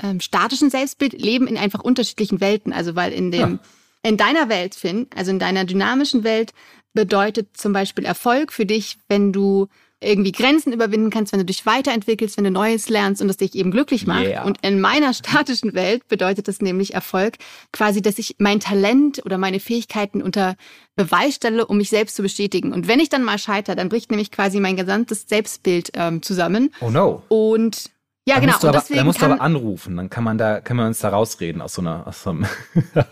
ähm, 0.00 0.20
statischen 0.20 0.70
Selbstbild 0.70 1.12
leben 1.12 1.46
in 1.48 1.56
einfach 1.56 1.80
unterschiedlichen 1.80 2.40
Welten. 2.40 2.72
Also 2.72 2.94
weil 2.94 3.12
in 3.12 3.30
dem, 3.30 3.58
in 4.02 4.16
deiner 4.16 4.48
Welt, 4.48 4.74
Finn, 4.74 5.08
also 5.14 5.30
in 5.30 5.38
deiner 5.38 5.64
dynamischen 5.64 6.22
Welt, 6.22 6.52
bedeutet 6.92 7.56
zum 7.56 7.72
Beispiel 7.72 8.04
Erfolg 8.04 8.52
für 8.52 8.66
dich, 8.66 8.98
wenn 9.08 9.32
du 9.32 9.66
irgendwie 10.04 10.32
Grenzen 10.32 10.72
überwinden 10.72 11.10
kannst, 11.10 11.32
wenn 11.32 11.40
du 11.40 11.44
dich 11.44 11.66
weiterentwickelst, 11.66 12.36
wenn 12.36 12.44
du 12.44 12.50
Neues 12.50 12.88
lernst 12.88 13.22
und 13.22 13.28
das 13.28 13.36
dich 13.36 13.54
eben 13.54 13.70
glücklich 13.70 14.06
macht. 14.06 14.26
Yeah. 14.26 14.44
Und 14.44 14.58
in 14.62 14.80
meiner 14.80 15.12
statischen 15.14 15.74
Welt 15.74 16.08
bedeutet 16.08 16.48
das 16.48 16.60
nämlich 16.60 16.94
Erfolg, 16.94 17.36
quasi, 17.72 18.02
dass 18.02 18.18
ich 18.18 18.36
mein 18.38 18.60
Talent 18.60 19.24
oder 19.24 19.38
meine 19.38 19.60
Fähigkeiten 19.60 20.22
unter 20.22 20.56
Beweis 20.96 21.36
stelle, 21.36 21.66
um 21.66 21.78
mich 21.78 21.90
selbst 21.90 22.16
zu 22.16 22.22
bestätigen. 22.22 22.72
Und 22.72 22.88
wenn 22.88 23.00
ich 23.00 23.08
dann 23.08 23.24
mal 23.24 23.38
scheitere, 23.38 23.76
dann 23.76 23.88
bricht 23.88 24.10
nämlich 24.10 24.30
quasi 24.30 24.60
mein 24.60 24.76
gesamtes 24.76 25.26
Selbstbild 25.28 25.90
ähm, 25.94 26.22
zusammen. 26.22 26.70
Oh 26.80 26.90
no. 26.90 27.22
Und 27.28 27.90
ja, 28.26 28.36
da 28.36 28.40
genau. 28.40 28.52
Musst 28.52 28.62
du 28.62 28.66
und 28.68 28.74
aber, 28.74 28.80
deswegen 28.80 28.98
da 28.98 29.04
musst 29.04 29.18
du 29.18 29.20
kann, 29.22 29.32
aber 29.32 29.42
anrufen, 29.42 29.96
dann 29.96 30.08
kann 30.08 30.24
man 30.24 30.38
da, 30.38 30.60
können 30.60 30.80
wir 30.80 30.86
uns 30.86 31.00
da 31.00 31.10
rausreden 31.10 31.60
aus 31.60 31.74
so 31.74 31.82
einer, 31.82 32.06
aus 32.06 32.22
so 32.22 32.30
einem, 32.30 32.46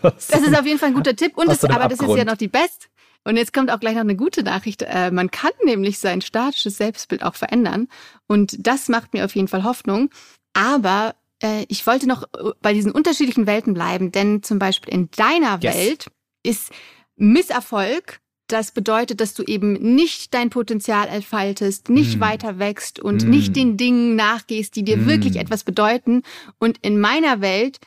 aus 0.01 0.27
Das 0.27 0.41
ist 0.41 0.57
auf 0.57 0.65
jeden 0.65 0.79
Fall 0.79 0.89
ein 0.89 0.95
guter 0.95 1.15
Tipp. 1.15 1.37
Und 1.37 1.47
das, 1.47 1.63
aber 1.63 1.83
das 1.83 1.93
ist 1.93 2.01
ja 2.01 2.07
Abgrund. 2.07 2.25
noch 2.25 2.37
die 2.37 2.47
Best. 2.47 2.89
Und 3.25 3.37
jetzt 3.37 3.53
kommt 3.53 3.71
auch 3.71 3.79
gleich 3.79 3.93
noch 3.93 4.01
eine 4.01 4.15
gute 4.15 4.43
Nachricht. 4.43 4.81
Äh, 4.81 5.11
man 5.11 5.31
kann 5.31 5.51
nämlich 5.63 5.99
sein 5.99 6.21
statisches 6.21 6.77
Selbstbild 6.77 7.23
auch 7.23 7.35
verändern. 7.35 7.87
Und 8.27 8.55
das 8.67 8.89
macht 8.89 9.13
mir 9.13 9.23
auf 9.25 9.35
jeden 9.35 9.47
Fall 9.47 9.63
Hoffnung. 9.63 10.09
Aber 10.53 11.15
äh, 11.41 11.65
ich 11.69 11.87
wollte 11.87 12.07
noch 12.07 12.23
äh, 12.23 12.51
bei 12.61 12.73
diesen 12.73 12.91
unterschiedlichen 12.91 13.47
Welten 13.47 13.73
bleiben, 13.73 14.11
denn 14.11 14.43
zum 14.43 14.59
Beispiel 14.59 14.93
in 14.93 15.09
deiner 15.15 15.59
Yes. 15.61 15.75
Welt 15.75 16.07
ist 16.43 16.71
Misserfolg, 17.15 18.19
das 18.47 18.71
bedeutet, 18.73 19.21
dass 19.21 19.33
du 19.33 19.43
eben 19.43 19.73
nicht 19.95 20.33
dein 20.33 20.49
Potenzial 20.49 21.07
entfaltest, 21.07 21.89
nicht 21.89 22.17
Mm. 22.17 22.21
weiter 22.21 22.59
wächst 22.59 22.99
und 22.99 23.25
Mm. 23.25 23.29
nicht 23.29 23.55
den 23.55 23.77
Dingen 23.77 24.15
nachgehst, 24.17 24.75
die 24.75 24.83
dir 24.83 24.97
Mm. 24.97 25.05
wirklich 25.07 25.37
etwas 25.37 25.63
bedeuten. 25.63 26.23
Und 26.59 26.77
in 26.81 26.99
meiner 26.99 27.39
Welt 27.39 27.79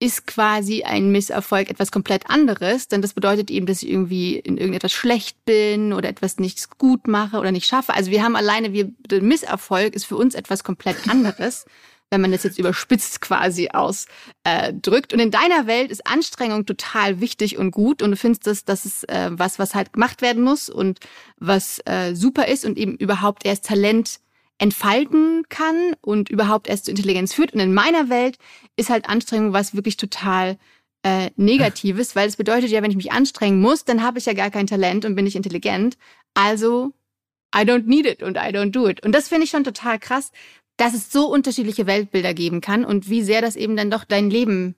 ist 0.00 0.26
quasi 0.26 0.82
ein 0.82 1.10
Misserfolg 1.10 1.70
etwas 1.70 1.92
komplett 1.92 2.28
anderes, 2.28 2.88
denn 2.88 3.00
das 3.00 3.14
bedeutet 3.14 3.50
eben, 3.50 3.66
dass 3.66 3.82
ich 3.82 3.90
irgendwie 3.90 4.36
in 4.38 4.58
irgendetwas 4.58 4.92
schlecht 4.92 5.44
bin 5.44 5.92
oder 5.92 6.08
etwas 6.08 6.38
nicht 6.38 6.78
gut 6.78 7.06
mache 7.06 7.38
oder 7.38 7.52
nicht 7.52 7.66
schaffe. 7.66 7.94
Also 7.94 8.10
wir 8.10 8.22
haben 8.22 8.36
alleine, 8.36 8.72
wir, 8.72 8.90
der 9.08 9.22
Misserfolg 9.22 9.94
ist 9.94 10.04
für 10.04 10.16
uns 10.16 10.34
etwas 10.34 10.64
komplett 10.64 11.08
anderes, 11.08 11.64
wenn 12.10 12.20
man 12.20 12.32
das 12.32 12.42
jetzt 12.42 12.58
überspitzt 12.58 13.20
quasi 13.20 13.70
ausdrückt. 13.72 15.12
Und 15.12 15.20
in 15.20 15.30
deiner 15.30 15.66
Welt 15.66 15.90
ist 15.90 16.06
Anstrengung 16.06 16.66
total 16.66 17.20
wichtig 17.20 17.56
und 17.56 17.70
gut 17.70 18.02
und 18.02 18.10
du 18.10 18.16
findest, 18.16 18.46
dass 18.46 18.64
das 18.64 18.84
ist 18.84 19.08
äh, 19.08 19.30
was, 19.32 19.58
was 19.58 19.74
halt 19.74 19.92
gemacht 19.92 20.22
werden 20.22 20.42
muss 20.42 20.68
und 20.68 21.00
was 21.38 21.80
äh, 21.86 22.14
super 22.14 22.46
ist 22.46 22.64
und 22.64 22.78
eben 22.78 22.96
überhaupt 22.96 23.46
erst 23.46 23.64
Talent 23.64 24.20
entfalten 24.58 25.44
kann 25.48 25.94
und 26.00 26.30
überhaupt 26.30 26.68
erst 26.68 26.86
zur 26.86 26.92
Intelligenz 26.92 27.34
führt. 27.34 27.54
Und 27.54 27.60
in 27.60 27.74
meiner 27.74 28.08
Welt 28.08 28.38
ist 28.76 28.90
halt 28.90 29.08
Anstrengung 29.08 29.52
was 29.52 29.74
wirklich 29.74 29.96
total 29.96 30.58
äh, 31.02 31.30
Negatives, 31.36 32.16
weil 32.16 32.28
es 32.28 32.36
bedeutet 32.36 32.70
ja, 32.70 32.82
wenn 32.82 32.90
ich 32.90 32.96
mich 32.96 33.12
anstrengen 33.12 33.60
muss, 33.60 33.84
dann 33.84 34.02
habe 34.02 34.18
ich 34.18 34.26
ja 34.26 34.32
gar 34.32 34.50
kein 34.50 34.66
Talent 34.66 35.04
und 35.04 35.14
bin 35.14 35.24
nicht 35.24 35.36
intelligent. 35.36 35.96
Also 36.34 36.92
I 37.54 37.60
don't 37.60 37.86
need 37.86 38.06
it 38.06 38.22
und 38.22 38.36
I 38.36 38.50
don't 38.50 38.70
do 38.70 38.88
it. 38.88 39.04
Und 39.04 39.12
das 39.12 39.28
finde 39.28 39.44
ich 39.44 39.50
schon 39.50 39.64
total 39.64 39.98
krass, 39.98 40.32
dass 40.76 40.94
es 40.94 41.12
so 41.12 41.26
unterschiedliche 41.26 41.86
Weltbilder 41.86 42.34
geben 42.34 42.60
kann 42.60 42.84
und 42.84 43.08
wie 43.08 43.22
sehr 43.22 43.40
das 43.40 43.54
eben 43.54 43.76
dann 43.76 43.90
doch 43.90 44.04
dein 44.04 44.30
Leben 44.30 44.74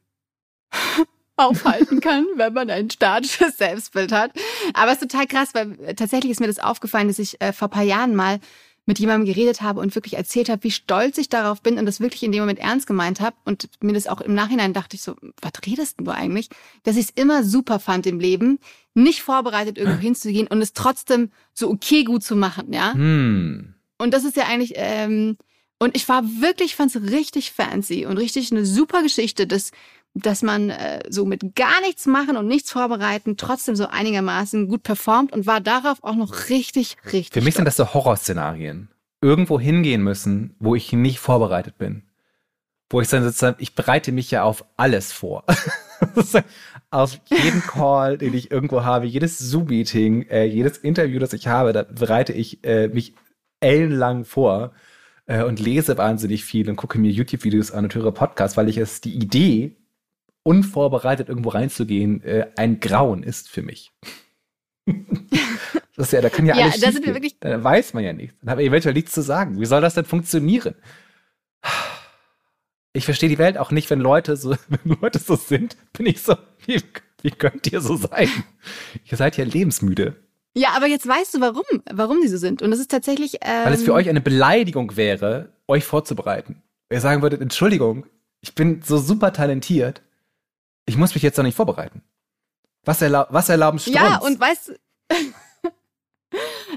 aufhalten 1.37 2.01
kann, 2.01 2.27
wenn 2.35 2.53
man 2.53 2.71
ein 2.71 2.91
statisches 2.91 3.57
Selbstbild 3.57 4.13
hat. 4.13 4.33
Aber 4.75 4.93
es 4.93 5.01
ist 5.01 5.11
total 5.11 5.27
krass, 5.27 5.51
weil 5.55 5.95
tatsächlich 5.95 6.33
ist 6.33 6.41
mir 6.41 6.47
das 6.49 6.59
aufgefallen, 6.59 7.09
dass 7.09 7.19
ich 7.19 7.41
äh, 7.41 7.53
vor 7.53 7.69
paar 7.69 7.83
Jahren 7.83 8.15
mal 8.15 8.41
mit 8.87 9.01
jemandem 9.01 9.27
geredet 9.27 9.63
habe 9.63 9.81
und 9.81 9.95
wirklich 9.95 10.15
erzählt 10.15 10.49
habe, 10.49 10.63
wie 10.65 10.71
stolz 10.71 11.19
ich 11.19 11.29
darauf 11.29 11.61
bin 11.61 11.79
und 11.79 11.87
das 11.87 12.01
wirklich 12.01 12.23
in 12.23 12.33
dem 12.33 12.41
Moment 12.41 12.61
ernst 12.61 12.87
gemeint 12.87 13.21
habe 13.21 13.37
und 13.45 13.69
mir 13.83 13.93
das 13.93 14.07
auch 14.07 14.21
im 14.21 14.35
Nachhinein 14.35 14.73
dachte 14.73 14.95
ich 14.95 15.03
so, 15.03 15.17
was 15.43 15.53
redest 15.67 16.01
du 16.01 16.11
eigentlich? 16.11 16.49
Dass 16.85 16.97
ich 16.97 17.07
es 17.07 17.11
immer 17.11 17.43
super 17.43 17.81
fand 17.81 18.07
im 18.07 18.21
Leben, 18.21 18.61
nicht 18.95 19.23
vorbereitet 19.23 19.77
irgendwo 19.77 20.01
hinzugehen 20.01 20.47
und 20.47 20.63
es 20.63 20.73
trotzdem 20.73 21.31
so 21.53 21.69
okay 21.69 22.05
gut 22.05 22.23
zu 22.23 22.37
machen, 22.37 22.73
ja? 22.73 22.95
Hm. 22.95 23.75
Und 23.99 24.15
das 24.15 24.25
ist 24.25 24.37
ja 24.37 24.45
eigentlich, 24.45 24.75
ähm, 24.77 25.37
und 25.79 25.97
ich 25.97 26.09
war 26.09 26.23
wirklich, 26.25 26.75
fand 26.75 26.95
es 26.95 27.11
richtig 27.11 27.53
fancy 27.53 28.07
und 28.07 28.17
richtig 28.17 28.51
eine 28.51 28.65
super 28.65 29.03
Geschichte, 29.03 29.47
dass, 29.47 29.73
dass 30.15 30.43
man 30.43 30.71
äh, 30.71 31.03
so 31.11 31.27
mit 31.27 31.55
gar 31.55 31.81
nichts 31.83 32.07
machen 32.07 32.37
und 32.37 32.47
nichts 32.47 32.73
vorbereiten 32.73 33.37
trotzdem 33.37 33.77
so 33.77 33.87
einigermaßen 33.87 34.69
gut 34.69 34.83
performt 34.83 35.33
und 35.33 35.47
war 35.47 35.61
darauf 35.61 36.03
auch 36.03 36.15
noch 36.15 36.49
richtig, 36.49 36.97
richtig. 37.05 37.33
Für 37.33 37.43
mich 37.43 37.55
sind 37.55 37.65
stolz. 37.65 37.77
das 37.77 37.89
so 37.89 37.95
Horrorszenarien. 37.95 38.89
Irgendwo 39.21 39.61
hingehen 39.61 40.03
müssen, 40.03 40.55
wo 40.59 40.75
ich 40.75 40.93
nicht 40.93 41.19
vorbereitet 41.19 41.77
bin. 41.79 42.03
Wo 42.89 43.01
ich 43.01 43.09
dann 43.09 43.25
sozusagen, 43.25 43.57
ich 43.59 43.75
bereite 43.75 44.13
mich 44.13 44.31
ja 44.31 44.45
auf 44.45 44.65
alles 44.77 45.13
vor. 45.13 45.45
auf 46.91 47.21
jeden 47.29 47.61
Call, 47.67 48.17
den 48.17 48.33
ich 48.33 48.51
irgendwo 48.51 48.85
habe, 48.85 49.07
jedes 49.07 49.39
Zoom-Meeting, 49.39 50.29
äh, 50.29 50.45
jedes 50.45 50.79
Interview, 50.79 51.19
das 51.19 51.33
ich 51.33 51.49
habe, 51.49 51.73
da 51.73 51.83
bereite 51.83 52.33
ich 52.33 52.65
äh, 52.65 52.89
mich 52.89 53.15
ellenlang 53.61 54.25
vor 54.25 54.73
äh, 55.27 55.43
und 55.45 55.61
lese 55.61 55.99
wahnsinnig 55.99 56.45
viel 56.45 56.69
und 56.71 56.77
gucke 56.77 56.99
mir 56.99 57.11
YouTube-Videos 57.11 57.73
an 57.73 57.85
und 57.85 57.95
höre 57.95 58.13
Podcasts, 58.13 58.57
weil 58.57 58.69
ich 58.69 58.79
es 58.79 59.01
die 59.01 59.15
Idee, 59.15 59.77
unvorbereitet 60.43 61.29
irgendwo 61.29 61.49
reinzugehen, 61.51 62.23
äh, 62.23 62.49
ein 62.57 62.79
Grauen 62.81 63.23
ist 63.23 63.49
für 63.51 63.63
mich. 63.63 63.93
das 64.87 66.07
ist 66.07 66.13
ja, 66.13 66.21
da 66.21 66.29
kann 66.31 66.47
ja, 66.47 66.57
Ja, 66.57 66.65
alles 66.67 66.81
da 66.81 66.93
sind 66.93 67.05
wir 67.05 67.15
wirklich- 67.15 67.39
Da 67.41 67.63
weiß 67.63 67.95
man 67.95 68.05
ja 68.05 68.13
nichts. 68.13 68.37
Dann 68.41 68.51
hat 68.51 68.57
man 68.59 68.65
eventuell 68.67 68.95
nichts 68.95 69.13
zu 69.13 69.23
sagen. 69.23 69.61
Wie 69.61 69.67
soll 69.67 69.81
das 69.81 69.95
denn 69.95 70.05
funktionieren? 70.05 70.75
Ich 72.93 73.05
verstehe 73.05 73.29
die 73.29 73.39
Welt 73.39 73.59
auch 73.59 73.73
nicht, 73.73 73.91
wenn 73.91 74.01
Leute 74.01 74.37
so, 74.37 74.57
wenn 74.69 74.97
Leute 75.01 75.19
so 75.19 75.35
sind, 75.37 75.77
bin 75.93 76.07
ich 76.07 76.23
so, 76.23 76.37
wie, 76.65 76.81
wie 77.23 77.31
könnt 77.33 77.71
ihr 77.73 77.81
so 77.81 77.97
sein? 77.97 78.29
Ihr 79.05 79.17
seid 79.17 79.37
ja 79.37 79.45
lebensmüde. 79.45 80.17
Ja, 80.57 80.71
aber 80.75 80.87
jetzt 80.87 81.07
weißt 81.07 81.35
du, 81.35 81.41
warum, 81.41 81.65
warum 81.93 82.23
die 82.23 82.29
so 82.29 82.39
sind. 82.39 82.63
Und 82.63 82.71
das 82.71 82.81
ist 82.81 82.91
tatsächlich. 82.91 83.35
Ähm, 83.43 83.65
Weil 83.67 83.75
es 83.75 83.83
für 83.83 83.93
euch 83.93 84.09
eine 84.09 84.23
Beleidigung 84.23 84.97
wäre, 84.97 85.51
euch 85.69 85.85
vorzubereiten. 85.85 86.63
Ihr 86.91 87.01
sagen 87.01 87.21
würdet, 87.21 87.43
Entschuldigung, 87.43 88.07
ich 88.41 88.55
bin 88.55 88.81
so 88.83 88.97
super 88.97 89.35
talentiert, 89.35 90.01
ich 90.87 90.97
muss 90.97 91.15
mich 91.15 91.23
jetzt 91.23 91.37
doch 91.39 91.43
nicht 91.43 91.57
vorbereiten. 91.57 92.01
Was, 92.85 93.03
erlau 93.03 93.27
was 93.29 93.49
erlauben 93.51 93.79
Strunz? 93.79 93.97
Ja, 93.97 94.17
und 94.19 94.41
weißt 94.41 94.69
du. 94.69 94.75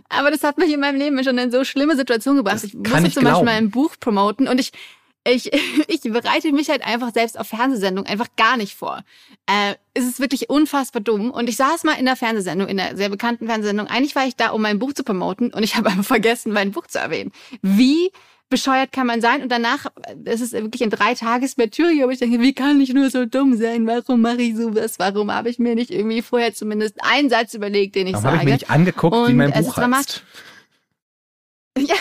Aber 0.09 0.29
das 0.31 0.43
hat 0.43 0.57
mich 0.57 0.73
in 0.73 0.79
meinem 0.79 0.97
Leben 0.97 1.23
schon 1.23 1.37
in 1.37 1.51
so 1.51 1.63
schlimme 1.63 1.95
Situationen 1.95 2.37
gebracht. 2.37 2.55
Das 2.55 2.65
Ich 2.65 2.73
musste 2.73 3.11
zum 3.11 3.21
glauben. 3.21 3.23
Beispiel 3.23 3.45
mein 3.45 3.69
Buch 3.71 3.95
promoten 3.99 4.47
und 4.47 4.59
ich, 4.59 4.71
ich, 5.31 5.51
ich 5.87 6.01
bereite 6.01 6.51
mich 6.51 6.69
halt 6.69 6.85
einfach 6.85 7.13
selbst 7.13 7.39
auf 7.39 7.47
Fernsehsendungen 7.47 8.09
einfach 8.09 8.27
gar 8.37 8.57
nicht 8.57 8.75
vor. 8.75 9.03
Äh, 9.47 9.75
es 9.93 10.05
ist 10.05 10.19
wirklich 10.19 10.49
unfassbar 10.49 11.01
dumm. 11.01 11.31
Und 11.31 11.49
ich 11.49 11.55
saß 11.57 11.83
mal 11.83 11.93
in 11.93 12.05
der 12.05 12.15
Fernsehsendung, 12.15 12.67
in 12.67 12.77
der 12.77 12.95
sehr 12.95 13.09
bekannten 13.09 13.47
Fernsehsendung. 13.47 13.87
Eigentlich 13.87 14.15
war 14.15 14.25
ich 14.27 14.35
da, 14.35 14.49
um 14.51 14.61
mein 14.61 14.79
Buch 14.79 14.93
zu 14.93 15.03
promoten 15.03 15.53
und 15.53 15.63
ich 15.63 15.75
habe 15.77 15.89
einfach 15.89 16.05
vergessen, 16.05 16.51
mein 16.53 16.71
Buch 16.71 16.87
zu 16.87 16.99
erwähnen. 16.99 17.31
Wie 17.61 18.11
bescheuert 18.51 18.91
kann 18.91 19.05
man 19.05 19.21
sein? 19.21 19.43
Und 19.43 19.51
danach, 19.51 19.85
es 20.25 20.41
ist 20.41 20.53
wirklich 20.53 20.81
in 20.81 20.89
drei 20.89 21.13
Tagesmetürie, 21.13 22.01
aber 22.01 22.11
ich 22.11 22.17
denke, 22.19 22.39
wie 22.39 22.53
kann 22.53 22.81
ich 22.81 22.91
nur 22.93 23.09
so 23.11 23.25
dumm 23.25 23.55
sein? 23.57 23.85
Warum 23.85 24.21
mache 24.21 24.41
ich 24.41 24.55
sowas? 24.55 24.97
Warum 24.97 25.31
habe 25.31 25.49
ich 25.49 25.59
mir 25.59 25.75
nicht 25.75 25.91
irgendwie 25.91 26.23
vorher 26.23 26.53
zumindest 26.53 26.95
einen 27.03 27.29
Satz 27.29 27.53
überlegt, 27.53 27.95
den 27.95 28.07
ich 28.07 28.13
Warum 28.13 28.25
habe 28.25 28.35
sage? 28.37 28.41
ich 28.41 28.45
mir 28.47 28.53
nicht 28.53 28.69
angeguckt, 28.71 29.15
wie 29.15 29.19
Und 29.31 29.35
mein 29.35 29.51
es 29.51 29.59
Buch 29.61 29.67
ist 29.69 29.77
dramatisch. 29.77 30.15
heißt? 30.15 30.23
Ja, 31.79 31.95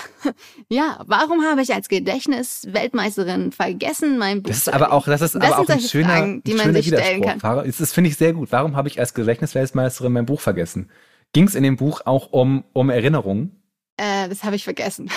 ja. 0.68 1.04
Warum 1.06 1.44
habe 1.44 1.62
ich 1.62 1.72
als 1.74 1.88
Gedächtnis-Weltmeisterin 1.88 3.52
vergessen, 3.52 4.18
mein 4.18 4.42
Buch 4.42 4.50
Das 4.50 4.58
ist 4.58 4.72
aber 4.72 4.92
auch, 4.92 5.06
das 5.06 5.20
ist 5.20 5.34
Das 5.34 5.42
aber 5.44 5.58
auch 5.60 5.68
ein 5.68 5.80
schöner, 5.80 6.08
Fragen, 6.08 6.42
die 6.44 6.52
ein 6.52 6.56
man 6.56 6.66
schöner 6.66 6.82
sich 6.82 6.86
stellen 6.88 7.22
kann. 7.22 7.42
Warum- 7.42 7.64
Das 7.78 7.92
finde 7.92 8.10
ich 8.10 8.16
sehr 8.16 8.32
gut. 8.32 8.52
Warum 8.52 8.76
habe 8.76 8.88
ich 8.88 8.98
als 9.00 9.14
Gedächtnisweltmeisterin 9.14 10.12
mein 10.12 10.26
Buch 10.26 10.40
vergessen? 10.40 10.90
Ging 11.32 11.46
es 11.46 11.54
in 11.54 11.62
dem 11.62 11.76
Buch 11.76 12.02
auch 12.04 12.32
um, 12.32 12.64
um 12.72 12.90
Erinnerungen? 12.90 13.62
Äh, 13.96 14.28
das 14.28 14.44
habe 14.44 14.56
ich 14.56 14.64
vergessen. 14.64 15.10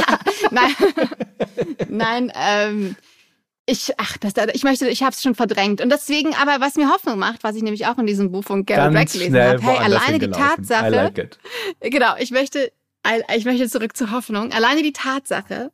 Nein, 0.50 0.74
nein. 1.88 2.32
Ähm, 2.34 2.96
ich, 3.66 3.92
ach, 3.98 4.16
das, 4.16 4.32
ich 4.54 4.62
möchte, 4.62 4.88
ich 4.88 5.02
habe 5.02 5.12
es 5.12 5.20
schon 5.22 5.34
verdrängt 5.34 5.80
und 5.82 5.90
deswegen. 5.90 6.34
Aber 6.40 6.58
was 6.64 6.76
mir 6.76 6.88
Hoffnung 6.88 7.18
macht, 7.18 7.44
was 7.44 7.54
ich 7.56 7.62
nämlich 7.62 7.86
auch 7.86 7.98
in 7.98 8.06
diesem 8.06 8.30
Buch 8.32 8.44
von 8.44 8.60
Rack 8.60 8.66
Ganz 8.66 9.12
gelesen 9.12 9.32
schnell 9.32 9.48
habe, 9.60 9.62
hey, 9.62 9.76
alleine 9.78 10.18
die 10.18 10.30
Tatsache, 10.30 10.88
like 10.90 11.38
genau, 11.80 12.14
ich 12.18 12.30
möchte, 12.30 12.72
ich 13.34 13.44
möchte 13.44 13.68
zurück 13.68 13.96
zur 13.96 14.10
Hoffnung. 14.10 14.52
Alleine 14.52 14.82
die 14.82 14.92
Tatsache, 14.92 15.70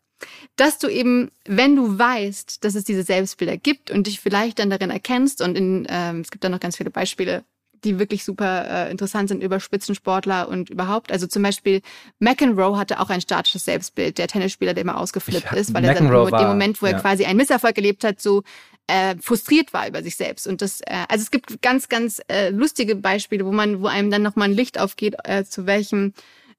dass 0.57 0.79
du 0.79 0.89
eben, 0.89 1.31
wenn 1.45 1.77
du 1.77 1.99
weißt, 1.99 2.65
dass 2.65 2.75
es 2.75 2.85
diese 2.85 3.03
Selbstbilder 3.03 3.57
gibt 3.57 3.91
und 3.91 4.07
dich 4.07 4.21
vielleicht 4.21 4.59
dann 4.59 4.71
darin 4.71 4.91
erkennst 4.91 5.41
und 5.43 5.57
in, 5.57 5.87
ähm, 5.89 6.21
es 6.21 6.31
gibt 6.31 6.45
da 6.45 6.49
noch 6.49 6.61
ganz 6.61 6.77
viele 6.77 6.91
Beispiele, 6.91 7.45
die 7.83 7.99
wirklich 7.99 8.25
super 8.25 8.87
äh, 8.87 8.91
interessant 8.91 9.29
sind 9.29 9.43
über 9.43 9.61
Spitzensportler 9.61 10.49
und 10.49 10.71
überhaupt. 10.71 11.13
Also 11.13 11.27
zum 11.27 11.43
Beispiel 11.43 11.83
McEnroe 12.19 12.79
hatte 12.79 12.99
auch 13.01 13.11
ein 13.11 13.21
statisches 13.21 13.67
Selbstbild, 13.67 14.17
der 14.17 14.29
Tennisspieler, 14.29 14.73
der 14.73 14.83
immer 14.83 14.99
ausgeflippt 14.99 15.51
hab- 15.51 15.59
ist, 15.59 15.75
weil 15.75 15.85
er 15.85 15.93
dann 15.95 16.05
McEnroe 16.05 16.31
war- 16.31 16.41
dem 16.41 16.49
Moment, 16.49 16.81
wo 16.81 16.87
er 16.87 16.93
ja. 16.93 17.01
quasi 17.01 17.27
einen 17.27 17.37
Misserfolg 17.37 17.77
erlebt 17.77 18.05
hat, 18.05 18.21
so 18.21 18.43
äh, 18.87 19.17
frustriert 19.21 19.73
war 19.73 19.89
über 19.89 20.03
sich 20.03 20.17
selbst. 20.17 20.47
Und 20.47 20.63
das, 20.63 20.81
äh, 20.83 21.05
also 21.09 21.23
es 21.23 21.31
gibt 21.31 21.61
ganz, 21.63 21.89
ganz 21.89 22.23
äh, 22.29 22.51
lustige 22.51 22.97
Beispiele, 22.97 23.45
wo 23.45 23.53
man, 23.53 23.83
wo 23.83 23.87
einem 23.87 24.11
dann 24.11 24.23
nochmal 24.23 24.49
ein 24.49 24.55
Licht 24.55 24.79
aufgeht, 24.79 25.17
äh, 25.25 25.45
zu 25.45 25.67
welchem 25.67 26.15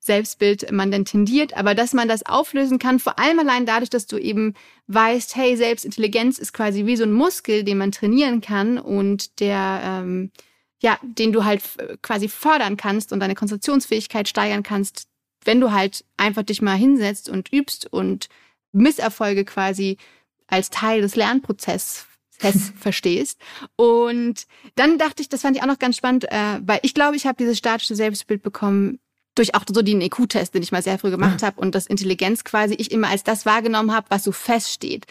Selbstbild 0.06 0.72
man 0.72 0.92
denn 0.92 1.04
tendiert, 1.04 1.58
aber 1.58 1.74
dass 1.74 1.94
man 1.94 2.08
das 2.08 2.26
auflösen 2.26 2.78
kann, 2.78 3.00
vor 3.00 3.18
allem 3.18 3.40
allein 3.40 3.66
dadurch, 3.66 3.90
dass 3.90 4.06
du 4.06 4.18
eben 4.18 4.54
weißt, 4.88 5.36
hey, 5.36 5.58
Selbstintelligenz 5.58 6.38
ist 6.38 6.54
quasi 6.54 6.86
wie 6.86 6.96
so 6.96 7.04
ein 7.04 7.12
Muskel, 7.12 7.64
den 7.64 7.80
man 7.80 7.92
trainieren 7.92 8.40
kann 8.40 8.78
und 8.78 9.40
der, 9.40 9.82
ähm, 9.84 10.32
ja, 10.80 11.00
den 11.02 11.32
du 11.34 11.44
halt 11.44 11.64
quasi 12.04 12.30
fördern 12.30 12.78
kannst 12.78 13.14
und 13.14 13.20
deine 13.20 13.34
Konzentrationsfähigkeit 13.34 14.30
steigern 14.30 14.62
kannst, 14.62 15.08
wenn 15.44 15.60
du 15.60 15.72
halt 15.72 16.06
einfach 16.18 16.44
dich 16.44 16.62
mal 16.62 16.76
hinsetzt 16.78 17.28
und 17.28 17.52
übst 17.52 17.92
und 17.92 18.30
Misserfolge 18.74 19.44
quasi 19.44 19.98
als 20.46 20.70
Teil 20.70 21.02
des 21.02 21.16
Lernprozesses 21.16 22.06
verstehst. 22.78 23.40
Und 23.76 24.46
dann 24.76 25.00
dachte 25.00 25.24
ich, 25.24 25.30
das 25.30 25.42
fand 25.42 25.58
ich 25.58 25.64
auch 25.64 25.68
noch 25.68 25.80
ganz 25.80 25.98
spannend, 25.98 26.26
äh, 26.26 26.60
weil 26.62 26.80
ich 26.84 26.94
glaube, 26.94 27.16
ich 27.16 27.26
habe 27.26 27.38
dieses 27.38 27.58
statische 27.58 27.96
Selbstbild 27.96 28.44
bekommen 28.44 29.00
durch 29.36 29.54
auch 29.54 29.64
so 29.72 29.82
den 29.82 30.02
EQ-Test, 30.02 30.54
den 30.56 30.64
ich 30.64 30.72
mal 30.72 30.82
sehr 30.82 30.98
früh 30.98 31.12
gemacht 31.12 31.44
habe 31.44 31.60
und 31.60 31.76
das 31.76 31.86
Intelligenz 31.88 32.44
quasi 32.46 32.74
ich 32.76 32.92
immer 32.92 33.10
als 33.10 33.24
das 33.24 33.46
wahrgenommen 33.46 33.94
habe, 33.94 34.08
was 34.10 34.24
so 34.24 34.32
feststeht. 34.32 35.06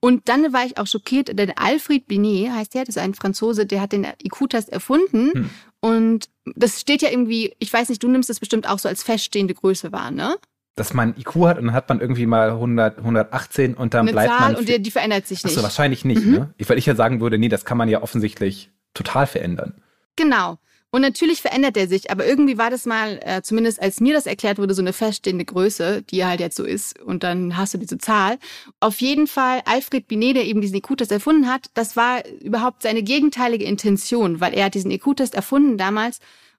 Und 0.00 0.28
dann 0.28 0.52
war 0.52 0.64
ich 0.66 0.76
auch 0.78 0.86
schockiert, 0.86 1.36
denn 1.38 1.52
Alfred 1.56 2.06
Binet 2.06 2.52
heißt 2.52 2.74
der, 2.74 2.84
das 2.84 2.96
ist 2.96 3.02
ein 3.02 3.14
Franzose, 3.14 3.66
der 3.66 3.80
hat 3.80 3.92
den 3.92 4.06
IQ-Test 4.22 4.68
erfunden 4.68 5.30
Hm. 5.32 5.50
und 5.80 6.28
das 6.56 6.80
steht 6.80 7.00
ja 7.02 7.10
irgendwie, 7.10 7.54
ich 7.58 7.72
weiß 7.72 7.88
nicht, 7.88 8.02
du 8.02 8.08
nimmst 8.08 8.28
das 8.28 8.38
bestimmt 8.40 8.68
auch 8.68 8.78
so 8.78 8.88
als 8.88 9.02
feststehende 9.02 9.54
Größe 9.54 9.92
wahr, 9.92 10.10
ne? 10.10 10.36
Dass 10.76 10.94
man 10.94 11.14
IQ 11.18 11.34
hat 11.46 11.58
und 11.58 11.66
dann 11.66 11.74
hat 11.74 11.88
man 11.88 12.00
irgendwie 12.00 12.26
mal 12.26 12.50
100, 12.50 12.98
118 12.98 13.74
und 13.74 13.92
dann 13.94 14.02
Eine 14.02 14.12
bleibt 14.12 14.30
Zahl 14.30 14.52
man. 14.52 14.56
und 14.56 14.68
die, 14.68 14.80
die 14.80 14.90
verändert 14.90 15.26
sich 15.26 15.42
nicht. 15.42 15.52
Achso, 15.52 15.62
wahrscheinlich 15.62 16.04
nicht, 16.04 16.24
Mhm. 16.24 16.32
ne? 16.32 16.54
Ich- 16.58 16.68
Weil 16.68 16.78
ich 16.78 16.86
ja 16.86 16.94
sagen 16.94 17.20
würde, 17.20 17.38
nee, 17.38 17.48
das 17.48 17.64
kann 17.64 17.76
man 17.78 17.88
ja 17.88 18.02
offensichtlich 18.02 18.70
total 18.94 19.26
verändern. 19.26 19.74
Genau. 20.16 20.58
Und 20.92 21.02
natürlich 21.02 21.40
verändert 21.40 21.76
er 21.76 21.86
sich, 21.86 22.10
aber 22.10 22.26
irgendwie 22.26 22.58
war 22.58 22.68
das 22.68 22.84
mal, 22.84 23.20
äh, 23.22 23.42
zumindest 23.42 23.80
als 23.80 24.00
mir 24.00 24.12
das 24.12 24.26
erklärt 24.26 24.58
wurde, 24.58 24.74
so 24.74 24.82
eine 24.82 24.92
feststehende 24.92 25.44
Größe, 25.44 26.02
die 26.02 26.24
halt 26.24 26.40
jetzt 26.40 26.56
so 26.56 26.64
ist. 26.64 27.00
Und 27.00 27.22
dann 27.22 27.56
hast 27.56 27.74
du 27.74 27.78
diese 27.78 27.98
Zahl. 27.98 28.38
Auf 28.80 29.00
jeden 29.00 29.28
Fall, 29.28 29.62
Alfred 29.66 30.08
Binet, 30.08 30.36
der 30.36 30.46
eben 30.46 30.60
diesen 30.60 30.76
IQ-Test 30.76 31.12
erfunden 31.12 31.48
hat, 31.48 31.70
das 31.74 31.94
war 31.94 32.26
überhaupt 32.26 32.82
seine 32.82 33.04
gegenteilige 33.04 33.64
Intention, 33.64 34.40
weil 34.40 34.52
er 34.52 34.64
hat 34.64 34.74
diesen 34.74 34.90
IQ-Test 34.90 35.34
erfunden 35.36 35.78
damals, 35.78 36.18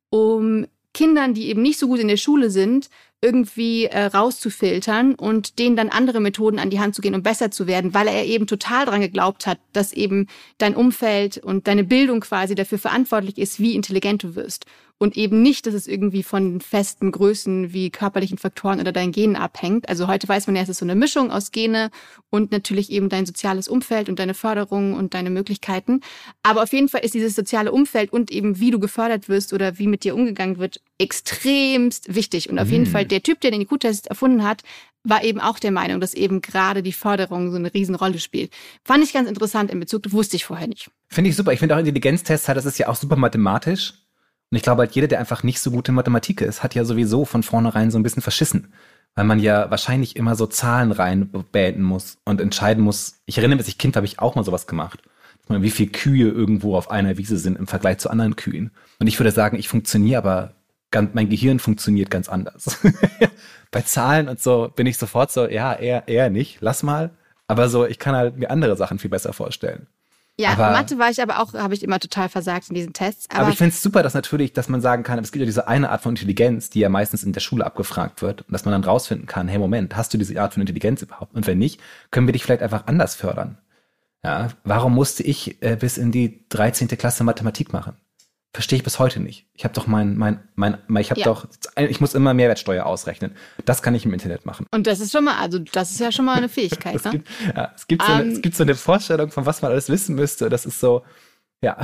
um 0.10 0.66
Kindern, 0.94 1.34
die 1.34 1.50
eben 1.50 1.62
nicht 1.62 1.80
so 1.80 1.88
gut 1.88 2.00
in 2.00 2.08
der 2.08 2.18
Schule 2.18 2.50
sind, 2.50 2.90
irgendwie 3.22 3.86
äh, 3.86 4.06
rauszufiltern 4.06 5.14
und 5.14 5.60
denen 5.60 5.76
dann 5.76 5.90
andere 5.90 6.20
Methoden 6.20 6.58
an 6.58 6.72
die 6.72 6.80
Hand 6.80 6.96
zu 6.96 7.02
gehen, 7.02 7.14
um 7.14 7.22
besser 7.22 7.52
zu 7.52 7.68
werden, 7.68 7.94
weil 7.94 8.08
er 8.08 8.26
eben 8.26 8.48
total 8.48 8.86
dran 8.86 9.02
geglaubt 9.02 9.46
hat, 9.46 9.60
dass 9.74 9.94
eben 9.94 10.28
dein 10.58 10.76
Umfeld 10.76 11.38
und 11.38 11.68
deine 11.68 11.84
Bildung 11.84 12.22
quasi 12.22 12.56
dafür 12.56 12.80
verantwortlich 12.80 13.38
ist, 13.38 13.60
wie 13.60 13.76
intelligent 13.76 14.24
du 14.24 14.36
wirst 14.36 14.66
und 15.02 15.18
eben 15.18 15.42
nicht, 15.42 15.66
dass 15.66 15.74
es 15.74 15.88
irgendwie 15.88 16.22
von 16.22 16.62
festen 16.62 17.12
Größen 17.12 17.74
wie 17.74 17.90
körperlichen 17.90 18.38
Faktoren 18.38 18.80
oder 18.80 18.92
deinen 18.92 19.12
Genen 19.12 19.36
abhängt. 19.36 19.90
Also 19.90 20.08
heute 20.08 20.28
weiß 20.28 20.46
man 20.46 20.56
ja, 20.56 20.62
es 20.62 20.70
ist 20.70 20.78
so 20.78 20.86
eine 20.86 20.94
Mischung 20.94 21.32
aus 21.32 21.50
Gene 21.50 21.90
und 22.30 22.52
natürlich 22.52 22.92
eben 22.92 23.10
dein 23.10 23.26
soziales 23.26 23.68
Umfeld 23.68 24.10
und 24.10 24.20
deine 24.20 24.36
Förderung 24.36 24.94
und 24.94 25.16
deine 25.16 25.32
Möglichkeiten. 25.32 26.02
Aber 26.44 26.62
auf 26.62 26.72
jeden 26.72 26.88
Fall 26.88 27.04
ist 27.04 27.16
dieses 27.16 27.34
soziale 27.34 27.72
Umfeld 27.72 28.14
und 28.14 28.30
eben 28.30 28.60
wie 28.60 28.70
du 28.70 28.78
gefördert 28.78 29.28
wirst 29.28 29.54
oder 29.54 29.80
wie 29.80 29.88
mit 29.88 30.04
dir 30.04 30.14
umgegangen 30.14 30.60
wird 30.60 30.82
extremst 31.00 32.14
wichtig. 32.14 32.52
Und 32.52 32.60
auf 32.60 32.68
mhm. 32.68 32.74
jeden 32.74 32.86
Fall 32.86 33.04
der 33.04 33.24
Typ, 33.24 33.42
der 33.42 33.50
den 33.50 33.62
IQ-Test 33.62 34.06
erfunden 34.06 34.44
hat, 34.44 34.62
war 35.04 35.24
eben 35.24 35.40
auch 35.40 35.58
der 35.58 35.72
Meinung, 35.72 36.00
dass 36.00 36.14
eben 36.14 36.42
gerade 36.42 36.84
die 36.84 36.94
Förderung 36.94 37.50
so 37.50 37.58
eine 37.58 37.74
Riesenrolle 37.74 38.20
spielt. 38.20 38.54
Fand 38.86 39.04
ich 39.04 39.14
ganz 39.14 39.28
interessant 39.28 39.72
in 39.72 39.80
Bezug, 39.80 40.12
wusste 40.12 40.36
ich 40.36 40.46
vorher 40.46 40.68
nicht. 40.68 40.92
Finde 41.08 41.32
ich 41.32 41.36
super. 41.36 41.54
Ich 41.54 41.60
finde 41.60 41.74
auch 41.74 41.80
Intelligenztests, 41.80 42.46
das 42.46 42.66
ist 42.68 42.78
ja 42.78 42.88
auch 42.88 42.96
super 42.96 43.16
mathematisch. 43.16 43.96
Und 44.52 44.58
ich 44.58 44.64
glaube 44.64 44.82
halt, 44.82 44.92
jeder, 44.92 45.08
der 45.08 45.20
einfach 45.20 45.44
nicht 45.44 45.62
so 45.62 45.72
gut 45.72 45.88
in 45.88 45.96
Mathematik 45.96 46.42
ist, 46.42 46.62
hat 46.62 46.76
ja 46.76 46.84
sowieso 46.84 47.24
von 47.24 47.42
vornherein 47.42 47.90
so 47.90 47.98
ein 47.98 48.04
bisschen 48.04 48.22
verschissen. 48.22 48.74
Weil 49.16 49.26
man 49.26 49.40
ja 49.40 49.72
wahrscheinlich 49.72 50.16
immer 50.16 50.36
so 50.36 50.46
Zahlen 50.46 50.92
reinbeten 50.92 51.84
muss 51.84 52.18
und 52.26 52.40
entscheiden 52.40 52.84
muss. 52.84 53.22
Ich 53.26 53.38
erinnere 53.38 53.58
mich, 53.58 53.66
als 53.66 53.78
Kind 53.78 53.96
habe 53.96 54.06
ich 54.06 54.20
auch 54.20 54.36
mal 54.36 54.44
sowas 54.44 54.68
gemacht. 54.68 55.02
Wie 55.48 55.72
viele 55.72 55.92
Kühe 55.92 56.30
irgendwo 56.30 56.76
auf 56.78 56.92
einer 56.92 57.18
Wiese 57.18 57.38
sind 57.38 57.58
im 57.58 57.68
Vergleich 57.68 57.98
zu 57.98 58.10
anderen 58.10 58.36
Kühen. 58.36 58.72
Und 59.00 59.08
ich 59.08 59.20
würde 59.20 59.32
sagen, 59.32 59.58
ich 59.58 59.68
funktioniere 59.68 60.20
aber, 60.20 60.56
ganz, 60.92 61.14
mein 61.14 61.30
Gehirn 61.30 61.60
funktioniert 61.60 62.10
ganz 62.10 62.30
anders. 62.30 62.80
Bei 63.72 63.82
Zahlen 63.82 64.28
und 64.28 64.40
so 64.40 64.72
bin 64.76 64.86
ich 64.88 64.98
sofort 64.98 65.32
so, 65.32 65.48
ja, 65.48 65.74
eher, 65.74 66.08
eher 66.08 66.30
nicht, 66.30 66.58
lass 66.62 66.84
mal. 66.84 67.12
Aber 67.48 67.70
so, 67.70 67.86
ich 67.86 68.00
kann 68.00 68.16
halt 68.16 68.38
mir 68.38 68.52
andere 68.52 68.78
Sachen 68.78 69.00
viel 69.00 69.10
besser 69.10 69.34
vorstellen. 69.34 69.88
Ja, 70.42 70.54
aber, 70.54 70.72
Mathe 70.72 70.98
war 70.98 71.10
ich 71.10 71.22
aber 71.22 71.40
auch, 71.40 71.54
habe 71.54 71.74
ich 71.74 71.84
immer 71.84 72.00
total 72.00 72.30
versagt 72.30 72.70
in 72.70 72.76
diesen 72.76 72.94
Tests. 72.94 73.30
Aber, 73.30 73.42
aber 73.42 73.50
ich 73.52 73.58
finde 73.58 73.74
es 73.74 73.82
super, 73.82 74.02
dass 74.02 74.14
natürlich, 74.14 74.54
dass 74.54 74.70
man 74.70 74.82
sagen 74.82 75.04
kann, 75.04 75.20
es 75.20 75.32
gibt 75.32 75.42
ja 75.42 75.46
diese 75.46 75.68
eine 75.68 75.90
Art 75.90 76.02
von 76.02 76.14
Intelligenz, 76.14 76.70
die 76.70 76.80
ja 76.80 76.90
meistens 76.90 77.24
in 77.24 77.34
der 77.34 77.42
Schule 77.42 77.66
abgefragt 77.66 78.22
wird 78.22 78.42
und 78.42 78.52
dass 78.52 78.66
man 78.66 78.72
dann 78.72 78.84
rausfinden 78.84 79.28
kann, 79.28 79.48
hey 79.48 79.60
Moment, 79.60 79.96
hast 79.96 80.14
du 80.14 80.18
diese 80.18 80.42
Art 80.42 80.54
von 80.54 80.62
Intelligenz 80.62 81.02
überhaupt? 81.02 81.36
Und 81.36 81.46
wenn 81.46 81.60
nicht, 81.60 81.80
können 82.10 82.28
wir 82.28 82.34
dich 82.34 82.44
vielleicht 82.44 82.64
einfach 82.64 82.88
anders 82.88 83.16
fördern. 83.16 83.58
Ja, 84.24 84.50
warum 84.64 84.94
musste 84.94 85.24
ich 85.24 85.62
äh, 85.62 85.76
bis 85.76 85.98
in 85.98 86.12
die 86.12 86.46
13. 86.50 86.88
Klasse 86.90 87.24
Mathematik 87.24 87.74
machen? 87.74 87.94
Verstehe 88.54 88.76
ich 88.76 88.84
bis 88.84 89.00
heute 89.00 89.22
nicht. 89.22 89.46
Ich 89.54 89.64
habe 89.64 89.74
doch 89.74 89.88
mein, 89.88 90.18
mein, 90.18 90.42
mein, 90.56 90.78
mein 90.88 91.02
ich 91.02 91.10
habe 91.10 91.22
ja. 91.22 91.26
doch, 91.26 91.48
ich 91.78 92.02
muss 92.02 92.14
immer 92.14 92.34
Mehrwertsteuer 92.34 92.86
ausrechnen. 92.86 93.32
Das 93.64 93.82
kann 93.82 93.96
ich 93.96 94.06
im 94.06 94.14
Internet 94.14 94.46
machen. 94.46 94.66
Und 94.72 94.88
das 94.88 95.00
ist 95.00 95.14
schon 95.14 95.24
mal, 95.24 95.38
also 95.38 95.60
das 95.60 95.92
ist 95.92 96.02
ja 96.02 96.12
schon 96.12 96.26
mal 96.26 96.36
eine 96.38 96.50
Fähigkeit. 96.50 96.96
es, 96.96 97.06
ne? 97.06 97.12
gibt, 97.12 97.30
ja, 97.56 97.72
es, 97.74 97.88
gibt 97.88 98.04
so 98.04 98.12
eine, 98.12 98.24
um, 98.24 98.30
es 98.30 98.36
ähm, 98.36 98.42
gibt 98.42 98.56
so 98.58 98.64
eine 98.64 98.76
Vorstellung, 98.76 99.32
von 99.32 99.46
was 99.46 99.62
man 99.62 99.72
alles 99.72 99.88
wissen 99.88 100.16
müsste. 100.16 100.50
Das 100.50 100.66
ist 100.66 100.82
so, 100.82 101.04
ja, 101.62 101.78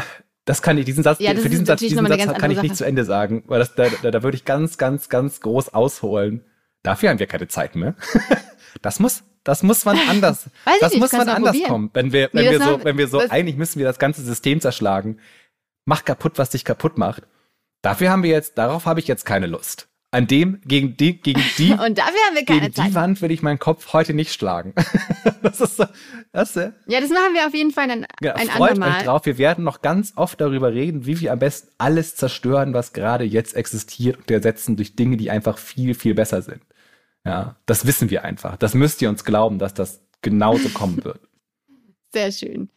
das 0.44 0.62
kann 0.62 0.78
ich, 0.78 0.84
diesen 0.84 1.04
Satz, 1.04 1.20
ja, 1.20 1.34
für 1.36 1.50
diesen 1.50 1.66
Satz, 1.66 1.80
diesen 1.80 2.06
Satz 2.06 2.38
kann 2.38 2.52
ich 2.52 2.62
nicht 2.62 2.72
Sache. 2.72 2.78
zu 2.80 2.86
Ende 2.86 3.06
sagen, 3.06 3.44
weil 3.48 3.60
das, 3.60 3.76
da, 3.76 3.88
da, 4.02 4.12
da 4.12 4.24
würde 4.24 4.36
ich 4.36 4.44
ganz, 4.44 4.78
ganz, 4.78 5.08
ganz 5.08 5.40
groß 5.40 5.74
ausholen. 5.74 6.44
Dafür 6.84 7.10
haben 7.10 7.20
wir 7.20 7.28
keine 7.28 7.48
Zeit 7.48 7.78
mehr. 7.78 7.96
das 8.82 9.00
muss, 9.00 9.24
das 9.46 9.64
muss 9.64 9.86
man 9.86 9.98
anders, 10.10 10.50
das 10.82 10.92
nicht, 10.92 11.00
muss 11.00 11.14
man 11.14 11.30
anders 11.30 11.52
probieren. 11.54 11.70
kommen. 11.70 11.90
Wenn 11.94 12.12
wir, 12.12 12.30
wenn 12.34 12.46
nee, 12.46 12.52
wir 12.52 12.62
so, 12.62 12.84
wenn 12.84 12.98
wir 12.98 13.08
so, 13.08 13.20
eigentlich 13.20 13.56
müssen 13.56 13.80
wir 13.80 13.86
das 13.86 14.00
ganze 14.00 14.22
System 14.22 14.60
zerschlagen 14.60 15.20
mach 15.88 16.06
kaputt, 16.06 16.38
was 16.38 16.52
dich 16.52 16.66
kaputt 16.66 16.98
macht. 16.98 17.24
Dafür 17.82 18.12
haben 18.12 18.22
wir 18.22 18.30
jetzt, 18.30 18.58
darauf 18.58 18.86
habe 18.86 19.00
ich 19.00 19.08
jetzt 19.08 19.26
keine 19.26 19.48
Lust. 19.48 19.88
An 20.12 20.28
dem, 20.28 20.62
gegen 20.66 20.96
die, 20.98 21.20
gegen 21.20 21.42
die, 21.58 21.72
und 21.72 21.98
dafür 21.98 22.20
haben 22.28 22.36
wir 22.36 22.46
keine 22.46 22.62
gegen 22.62 22.74
Zeit. 22.74 22.88
die 22.90 22.96
Wand 22.96 23.22
will 23.22 23.32
ich 23.32 23.42
meinen 23.42 23.60
Kopf 23.60 23.94
heute 23.94 24.14
nicht 24.14 24.34
schlagen. 24.34 24.74
das 25.42 25.62
ist 25.62 25.78
so, 25.78 25.86
das, 26.32 26.56
ja, 26.56 26.72
das 26.88 27.10
machen 27.10 27.34
wir 27.34 27.48
auf 27.48 27.54
jeden 27.54 27.72
Fall 27.72 27.88
dann 27.88 28.06
ja, 28.22 28.36
ein 28.36 28.48
freut 28.48 28.72
andermal. 28.72 28.98
euch 28.98 29.04
drauf. 29.06 29.26
Wir 29.26 29.38
werden 29.38 29.64
noch 29.64 29.82
ganz 29.82 30.14
oft 30.16 30.40
darüber 30.40 30.74
reden, 30.74 31.06
wie 31.06 31.20
wir 31.20 31.32
am 31.32 31.40
besten 31.40 31.70
alles 31.78 32.16
zerstören, 32.16 32.74
was 32.74 32.94
gerade 32.94 33.24
jetzt 33.24 33.56
existiert 33.56 34.18
und 34.18 34.32
ersetzen 34.32 34.76
durch 34.76 34.96
Dinge, 34.96 35.18
die 35.18 35.32
einfach 35.32 35.58
viel, 35.58 35.94
viel 35.94 36.16
besser 36.16 36.42
sind. 36.42 36.62
Ja, 37.26 37.58
das 37.66 37.86
wissen 37.86 38.10
wir 38.10 38.24
einfach. 38.24 38.58
Das 38.58 38.74
müsst 38.74 39.02
ihr 39.02 39.10
uns 39.10 39.26
glauben, 39.26 39.60
dass 39.60 39.74
das 39.74 40.02
genauso 40.22 40.70
kommen 40.70 41.02
wird. 41.04 41.20
Sehr 42.14 42.32
schön. 42.32 42.70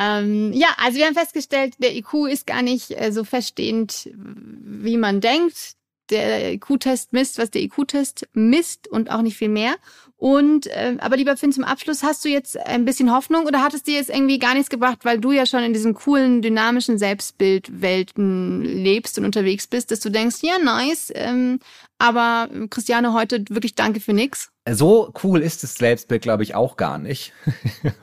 Ähm, 0.00 0.52
ja, 0.54 0.68
also 0.78 0.96
wir 0.96 1.04
haben 1.04 1.14
festgestellt, 1.14 1.74
der 1.78 1.94
IQ 1.94 2.26
ist 2.26 2.46
gar 2.46 2.62
nicht 2.62 2.90
äh, 2.98 3.12
so 3.12 3.22
feststehend, 3.22 4.08
wie 4.14 4.96
man 4.96 5.20
denkt. 5.20 5.74
Der 6.08 6.54
IQ-Test 6.54 7.12
misst, 7.12 7.38
was 7.38 7.50
der 7.50 7.62
IQ-Test 7.62 8.26
misst 8.32 8.88
und 8.88 9.10
auch 9.10 9.22
nicht 9.22 9.36
viel 9.36 9.50
mehr. 9.50 9.76
Und 10.16 10.66
äh, 10.66 10.96
aber 10.98 11.16
lieber 11.16 11.36
Finn, 11.36 11.52
zum 11.52 11.64
Abschluss, 11.64 12.02
hast 12.02 12.24
du 12.24 12.30
jetzt 12.30 12.56
ein 12.56 12.84
bisschen 12.84 13.12
Hoffnung 13.12 13.44
oder 13.46 13.62
hat 13.62 13.74
es 13.74 13.82
dir 13.82 13.94
jetzt 13.94 14.10
irgendwie 14.10 14.38
gar 14.38 14.54
nichts 14.54 14.70
gebracht, 14.70 15.04
weil 15.04 15.20
du 15.20 15.32
ja 15.32 15.46
schon 15.46 15.62
in 15.62 15.72
diesen 15.72 15.94
coolen, 15.94 16.42
dynamischen 16.42 16.98
Selbstbildwelten 16.98 18.62
lebst 18.62 19.18
und 19.18 19.24
unterwegs 19.26 19.66
bist, 19.66 19.90
dass 19.90 20.00
du 20.00 20.10
denkst, 20.10 20.38
ja, 20.42 20.58
nice, 20.58 21.12
ähm, 21.14 21.60
aber 21.98 22.48
Christiane, 22.70 23.12
heute 23.12 23.44
wirklich 23.50 23.74
danke 23.74 24.00
für 24.00 24.14
nix. 24.14 24.50
So 24.74 25.12
cool 25.24 25.40
ist 25.40 25.62
das 25.62 25.74
Selbstbild, 25.74 26.22
glaube 26.22 26.42
ich, 26.42 26.54
auch 26.54 26.76
gar 26.76 26.98
nicht. 26.98 27.32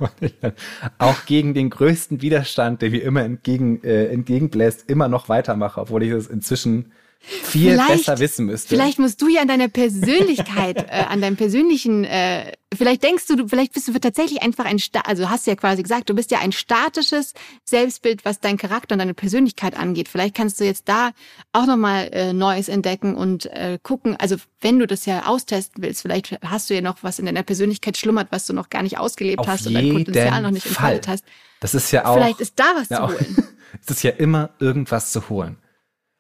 auch 0.98 1.26
gegen 1.26 1.54
den 1.54 1.70
größten 1.70 2.22
Widerstand, 2.22 2.82
der 2.82 2.90
mir 2.90 3.04
immer 3.04 3.24
entgegen, 3.24 3.84
äh, 3.84 4.08
entgegenbläst, 4.08 4.90
immer 4.90 5.08
noch 5.08 5.30
weitermache, 5.30 5.82
obwohl 5.82 6.04
ich 6.04 6.12
es 6.12 6.28
inzwischen 6.28 6.92
viel 7.20 7.72
vielleicht, 7.72 8.06
besser 8.06 8.20
wissen 8.20 8.46
müsste. 8.46 8.70
Vielleicht 8.70 9.00
musst 9.00 9.22
du 9.22 9.28
ja 9.28 9.42
an 9.42 9.48
deiner 9.48 9.68
Persönlichkeit, 9.68 10.78
äh, 10.90 11.04
an 11.10 11.22
deinem 11.22 11.36
persönlichen, 11.36 12.06
äh, 12.06 12.54
vielleicht 12.74 13.04
denkst 13.04 13.26
du, 13.28 13.36
du, 13.36 13.48
vielleicht 13.48 13.74
bist 13.74 13.88
du 13.88 14.00
tatsächlich 14.00 14.42
einfach 14.42 14.66
ein, 14.66 14.80
also 15.04 15.30
hast 15.30 15.46
du 15.46 15.52
ja 15.52 15.56
quasi 15.56 15.84
gesagt, 15.84 16.10
du 16.10 16.14
bist 16.14 16.32
ja 16.32 16.40
ein 16.40 16.52
statisches 16.52 17.34
Selbstbild, 17.66 18.24
was 18.24 18.40
dein 18.40 18.58
Charakter 18.58 18.94
und 18.94 19.00
deine 19.00 19.14
Persönlichkeit 19.14 19.78
angeht. 19.78 20.08
Vielleicht 20.08 20.36
kannst 20.36 20.60
du 20.60 20.64
jetzt 20.64 20.88
da 20.88 21.12
auch 21.52 21.66
nochmal 21.66 22.10
äh, 22.14 22.34
Neues 22.34 22.70
entdecken 22.70 23.16
und 23.16 23.46
äh, 23.48 23.78
gucken, 23.82 24.16
also 24.18 24.38
wenn 24.62 24.80
du 24.80 24.88
das 24.88 25.06
ja 25.06 25.26
austesten 25.26 25.84
willst, 25.84 26.02
vielleicht 26.02 26.38
hast 26.44 26.70
du 26.70 26.76
ja 26.76 26.82
noch 26.82 27.04
was 27.04 27.20
in 27.20 27.26
deiner 27.26 27.44
Persönlichkeit 27.44 27.98
schlummert, 27.98 28.28
was 28.32 28.46
du 28.46 28.54
noch 28.54 28.70
gar 28.70 28.84
nicht 28.84 28.98
ausgelebt 28.98 29.40
Auf 29.40 29.48
hast 29.48 29.68
und 29.68 29.74
dein 29.74 29.90
Potenzial 29.92 30.42
noch 30.42 30.52
nicht 30.52 30.66
entfaltet 30.66 31.08
hast. 31.08 31.26
Das 31.60 31.74
ist 31.74 31.92
ja 31.92 32.06
auch. 32.06 32.16
Vielleicht 32.16 32.40
ist 32.40 32.54
da 32.58 32.74
was 32.76 32.90
ja, 32.90 33.08
zu 33.08 33.14
holen. 33.14 33.38
es 33.82 33.90
ist 33.90 34.04
ja 34.04 34.12
immer 34.12 34.52
irgendwas 34.60 35.12
zu 35.12 35.28
holen 35.30 35.58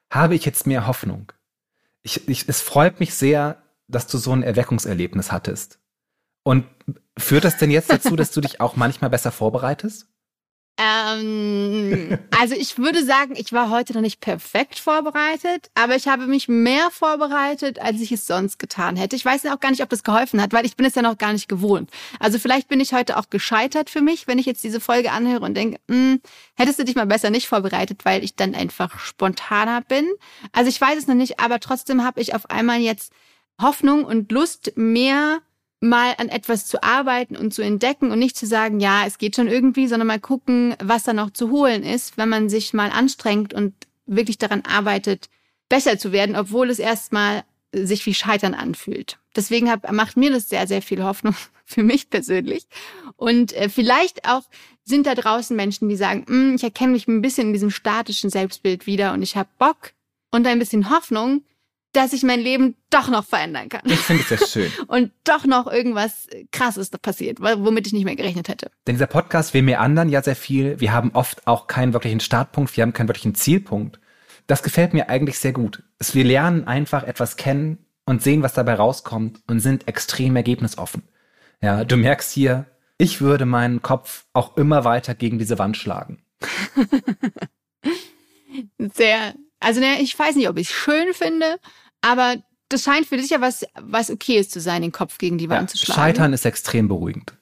habe 0.09 0.35
ich 0.35 0.45
jetzt 0.45 0.67
mehr 0.67 0.87
Hoffnung. 0.87 1.31
Ich, 2.03 2.27
ich, 2.27 2.47
es 2.47 2.61
freut 2.61 2.99
mich 2.99 3.13
sehr, 3.13 3.61
dass 3.87 4.07
du 4.07 4.17
so 4.17 4.31
ein 4.33 4.43
Erweckungserlebnis 4.43 5.31
hattest. 5.31 5.79
Und 6.43 6.65
führt 7.17 7.43
das 7.43 7.57
denn 7.57 7.71
jetzt 7.71 7.91
dazu, 7.91 8.15
dass 8.15 8.31
du 8.31 8.41
dich 8.41 8.61
auch 8.61 8.75
manchmal 8.75 9.09
besser 9.09 9.31
vorbereitest? 9.31 10.07
Ähm, 10.77 12.19
also 12.39 12.53
ich 12.53 12.77
würde 12.77 13.03
sagen, 13.03 13.33
ich 13.35 13.51
war 13.51 13.71
heute 13.71 13.93
noch 13.93 14.01
nicht 14.01 14.21
perfekt 14.21 14.77
vorbereitet, 14.77 15.71
aber 15.73 15.95
ich 15.95 16.07
habe 16.07 16.27
mich 16.27 16.47
mehr 16.47 16.91
vorbereitet, 16.91 17.79
als 17.79 17.99
ich 17.99 18.11
es 18.11 18.27
sonst 18.27 18.59
getan 18.59 18.95
hätte. 18.95 19.15
Ich 19.15 19.25
weiß 19.25 19.43
ja 19.43 19.55
auch 19.55 19.59
gar 19.59 19.71
nicht, 19.71 19.81
ob 19.81 19.89
das 19.89 20.03
geholfen 20.03 20.39
hat, 20.39 20.53
weil 20.53 20.65
ich 20.65 20.75
bin 20.75 20.85
es 20.85 20.93
ja 20.93 21.01
noch 21.01 21.17
gar 21.17 21.33
nicht 21.33 21.49
gewohnt. 21.49 21.89
Also 22.19 22.37
vielleicht 22.37 22.67
bin 22.67 22.79
ich 22.79 22.93
heute 22.93 23.17
auch 23.17 23.29
gescheitert 23.29 23.89
für 23.89 24.01
mich, 24.01 24.27
wenn 24.27 24.37
ich 24.37 24.45
jetzt 24.45 24.63
diese 24.63 24.79
Folge 24.79 25.11
anhöre 25.11 25.43
und 25.45 25.55
denke, 25.55 25.79
hm, 25.89 26.21
hättest 26.55 26.77
du 26.77 26.85
dich 26.85 26.95
mal 26.95 27.07
besser 27.07 27.31
nicht 27.31 27.47
vorbereitet, 27.47 28.05
weil 28.05 28.23
ich 28.23 28.35
dann 28.35 28.53
einfach 28.53 28.99
spontaner 28.99 29.81
bin. 29.81 30.05
Also 30.51 30.69
ich 30.69 30.79
weiß 30.79 30.97
es 30.97 31.07
noch 31.07 31.15
nicht, 31.15 31.39
aber 31.39 31.59
trotzdem 31.59 32.03
habe 32.03 32.21
ich 32.21 32.35
auf 32.35 32.51
einmal 32.51 32.79
jetzt 32.79 33.11
Hoffnung 33.59 34.03
und 34.03 34.31
Lust, 34.31 34.73
mehr 34.75 35.39
mal 35.79 36.15
an 36.17 36.29
etwas 36.29 36.65
zu 36.65 36.81
arbeiten 36.81 37.35
und 37.35 37.53
zu 37.53 37.61
entdecken 37.61 38.11
und 38.11 38.19
nicht 38.19 38.37
zu 38.37 38.45
sagen, 38.45 38.79
ja, 38.79 39.05
es 39.05 39.17
geht 39.17 39.35
schon 39.35 39.47
irgendwie, 39.47 39.87
sondern 39.87 40.07
mal 40.07 40.19
gucken, 40.19 40.75
was 40.83 41.03
da 41.03 41.13
noch 41.13 41.31
zu 41.31 41.51
holen 41.51 41.83
ist, 41.83 42.17
wenn 42.17 42.29
man 42.29 42.49
sich 42.49 42.73
mal 42.73 42.89
anstrengt 42.89 43.53
und 43.53 43.73
wirklich 44.05 44.37
daran 44.37 44.63
arbeitet, 44.65 45.29
besser 45.69 45.99
zu 45.99 46.11
werden, 46.11 46.35
obwohl 46.35 46.69
es 46.69 46.79
erstmal 46.79 47.43
sich 47.73 48.05
wie 48.05 48.13
Scheitern 48.13 48.53
anfühlt. 48.53 49.19
Deswegen 49.35 49.69
hab, 49.69 49.91
macht 49.91 50.17
mir 50.17 50.31
das 50.31 50.49
sehr, 50.49 50.67
sehr 50.67 50.81
viel 50.81 51.03
Hoffnung 51.03 51.35
für 51.65 51.83
mich 51.83 52.09
persönlich. 52.09 52.65
Und 53.15 53.53
äh, 53.53 53.69
vielleicht 53.69 54.27
auch 54.27 54.43
sind 54.83 55.05
da 55.05 55.15
draußen 55.15 55.55
Menschen, 55.55 55.89
die 55.89 55.97
sagen, 55.97 56.25
mm, 56.27 56.55
ich 56.55 56.63
erkenne 56.63 56.93
mich 56.93 57.07
ein 57.07 57.21
bisschen 57.21 57.47
in 57.47 57.53
diesem 57.53 57.69
statischen 57.69 58.29
Selbstbild 58.29 58.87
wieder 58.87 59.13
und 59.13 59.21
ich 59.21 59.35
habe 59.35 59.49
Bock 59.59 59.91
und 60.31 60.47
ein 60.47 60.59
bisschen 60.59 60.89
Hoffnung, 60.89 61.43
dass 61.97 62.13
ich 62.13 62.21
mein 62.21 62.39
Leben 62.39 62.75
doch 62.91 63.09
noch 63.09 63.25
verändern 63.25 63.69
kann. 63.69 63.81
Ich 63.85 63.97
finde 63.97 64.21
es 64.21 64.29
sehr 64.29 64.47
schön. 64.47 64.71
Und 64.87 65.11
doch 65.23 65.45
noch 65.45 65.65
irgendwas 65.65 66.27
Krasses 66.51 66.91
passiert, 66.91 67.39
womit 67.41 67.87
ich 67.87 67.93
nicht 67.93 68.05
mehr 68.05 68.15
gerechnet 68.15 68.49
hätte. 68.49 68.69
Denn 68.85 68.95
dieser 68.95 69.07
Podcast, 69.07 69.55
wir 69.55 69.63
mehr 69.63 69.81
anderen 69.81 70.09
ja 70.09 70.21
sehr 70.21 70.35
viel. 70.35 70.79
Wir 70.79 70.93
haben 70.93 71.09
oft 71.13 71.47
auch 71.47 71.65
keinen 71.65 71.93
wirklichen 71.93 72.19
Startpunkt, 72.19 72.77
wir 72.77 72.83
haben 72.83 72.93
keinen 72.93 73.07
wirklichen 73.07 73.33
Zielpunkt. 73.33 73.99
das 74.45 74.61
gefällt 74.61 74.93
mir 74.93 75.09
eigentlich 75.09 75.39
sehr 75.39 75.53
gut. 75.53 75.83
Wir 75.99 76.23
lernen 76.23 76.67
einfach 76.67 77.03
etwas 77.03 77.35
kennen 77.35 77.79
und 78.05 78.21
sehen, 78.21 78.43
was 78.43 78.53
dabei 78.53 78.75
rauskommt 78.75 79.41
und 79.47 79.59
sind 79.59 79.87
extrem 79.87 80.35
ergebnisoffen. 80.35 81.01
Ja, 81.61 81.83
du 81.83 81.97
merkst 81.97 82.31
hier, 82.31 82.67
ich 82.99 83.21
würde 83.21 83.45
meinen 83.45 83.81
Kopf 83.81 84.25
auch 84.33 84.55
immer 84.55 84.85
weiter 84.85 85.15
gegen 85.15 85.39
diese 85.39 85.57
Wand 85.57 85.77
schlagen. 85.77 86.21
Sehr, 88.77 89.33
also 89.59 89.79
ne, 89.79 90.01
ich 90.01 90.17
weiß 90.17 90.35
nicht, 90.35 90.47
ob 90.47 90.57
ich 90.57 90.69
es 90.69 90.73
schön 90.73 91.13
finde, 91.13 91.59
aber 92.01 92.35
das 92.69 92.83
scheint 92.83 93.05
für 93.07 93.17
dich 93.17 93.29
ja 93.29 93.39
was, 93.41 93.65
was 93.79 94.09
okay 94.11 94.37
ist 94.37 94.51
zu 94.51 94.59
sein, 94.59 94.81
den 94.81 94.91
Kopf 94.91 95.17
gegen 95.17 95.37
die 95.37 95.49
Wand 95.49 95.69
Ja, 95.71 95.77
zu 95.77 95.85
schlagen. 95.85 95.99
Scheitern 96.01 96.33
ist 96.33 96.45
extrem 96.45 96.87
beruhigend. 96.87 97.33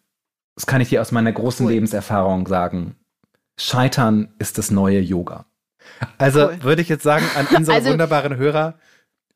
Das 0.56 0.66
kann 0.68 0.82
ich 0.82 0.90
dir 0.90 1.02
aus 1.02 1.12
meiner 1.12 1.32
großen 1.32 1.66
Cool. 1.66 1.72
Lebenserfahrung 1.74 2.48
sagen. 2.48 2.96
Scheitern 3.60 4.34
ist 4.40 4.58
das 4.58 4.72
neue 4.72 5.00
Yoga. 5.00 5.46
Also 6.18 6.48
Cool. 6.50 6.64
würde 6.64 6.82
ich 6.82 6.90
jetzt 6.90 7.04
sagen 7.04 7.26
an 7.36 7.48
unsere 7.56 7.76
Also- 7.78 7.90
wunderbaren 7.92 8.36
Hörer, 8.38 8.78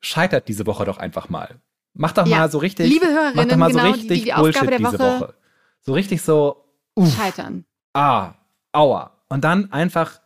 scheitert 0.00 0.48
diese 0.48 0.66
Woche 0.66 0.84
doch 0.84 0.98
einfach 0.98 1.28
mal. 1.28 1.60
Mach 1.94 2.12
doch 2.12 2.26
Ja, 2.26 2.38
mal 2.38 2.50
so 2.50 2.58
richtig, 2.58 2.88
liebe 2.88 3.06
mach 3.06 3.12
Hörerinnen, 3.34 3.48
doch 3.48 3.56
mal 3.56 3.72
so 3.72 3.78
genau, 3.78 3.92
die- 3.92 4.00
richtig 4.00 4.22
die 4.24 4.32
Aufgabe 4.32 4.52
Bullshit 4.52 4.70
der 4.70 4.78
diese 4.78 4.92
Woche- 4.98 5.20
Woche. 5.20 5.34
So 5.82 5.92
richtig 5.92 6.22
so, 6.22 6.64
uff, 6.94 7.16
Scheitern. 7.16 7.64
ah, 7.94 8.34
aua. 8.72 9.16
Und 9.28 9.44
dann 9.44 9.72
einfach 9.72 10.20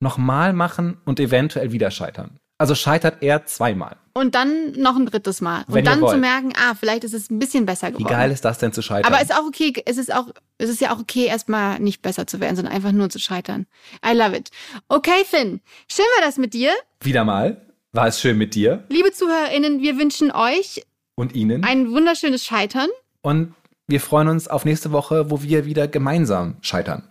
nochmal 0.00 0.52
machen 0.52 1.00
und 1.04 1.18
eventuell 1.20 1.72
wieder 1.72 1.90
scheitern. 1.90 2.38
Also 2.58 2.74
scheitert 2.74 3.22
er 3.22 3.46
zweimal. 3.46 3.96
Und 4.18 4.34
dann 4.34 4.72
noch 4.72 4.96
ein 4.96 5.06
drittes 5.06 5.40
Mal. 5.40 5.64
Wenn 5.68 5.86
und 5.86 6.02
dann 6.02 6.08
zu 6.08 6.16
merken, 6.16 6.52
ah, 6.56 6.74
vielleicht 6.74 7.04
ist 7.04 7.14
es 7.14 7.30
ein 7.30 7.38
bisschen 7.38 7.66
besser 7.66 7.88
Wie 7.88 7.92
geworden. 7.92 8.08
geil 8.08 8.30
ist 8.32 8.44
das 8.44 8.58
denn 8.58 8.72
zu 8.72 8.82
scheitern? 8.82 9.12
Aber 9.12 9.22
ist 9.22 9.32
auch 9.32 9.46
okay, 9.46 9.72
es 9.86 9.96
ist 9.96 10.12
auch, 10.12 10.26
es 10.58 10.68
ist 10.68 10.80
ja 10.80 10.92
auch 10.92 10.98
okay, 10.98 11.26
erstmal 11.26 11.78
nicht 11.78 12.02
besser 12.02 12.26
zu 12.26 12.40
werden, 12.40 12.56
sondern 12.56 12.74
einfach 12.74 12.90
nur 12.92 13.08
zu 13.10 13.18
scheitern. 13.20 13.66
I 14.04 14.14
love 14.16 14.36
it. 14.36 14.50
Okay, 14.88 15.24
Finn, 15.24 15.60
schön 15.88 16.04
war 16.16 16.26
das 16.26 16.36
mit 16.36 16.52
dir. 16.52 16.72
Wieder 17.00 17.24
mal. 17.24 17.64
War 17.92 18.06
es 18.08 18.20
schön 18.20 18.36
mit 18.36 18.54
dir 18.54 18.84
Liebe 18.90 19.12
ZuhörerInnen, 19.12 19.80
wir 19.80 19.96
wünschen 19.98 20.30
euch 20.30 20.82
und 21.14 21.34
Ihnen. 21.34 21.64
ein 21.64 21.90
wunderschönes 21.90 22.44
Scheitern. 22.44 22.88
Und 23.22 23.54
wir 23.86 24.00
freuen 24.00 24.28
uns 24.28 24.48
auf 24.48 24.64
nächste 24.64 24.92
Woche, 24.92 25.30
wo 25.30 25.42
wir 25.42 25.64
wieder 25.64 25.88
gemeinsam 25.88 26.56
scheitern. 26.60 27.10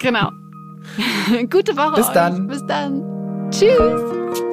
Genau. 0.00 0.30
Gute 1.50 1.76
Woche 1.76 1.96
Bis 1.96 2.06
euch. 2.08 2.14
dann. 2.14 2.46
Bis 2.46 2.64
dann. 2.66 3.50
Tschüss. 3.50 4.45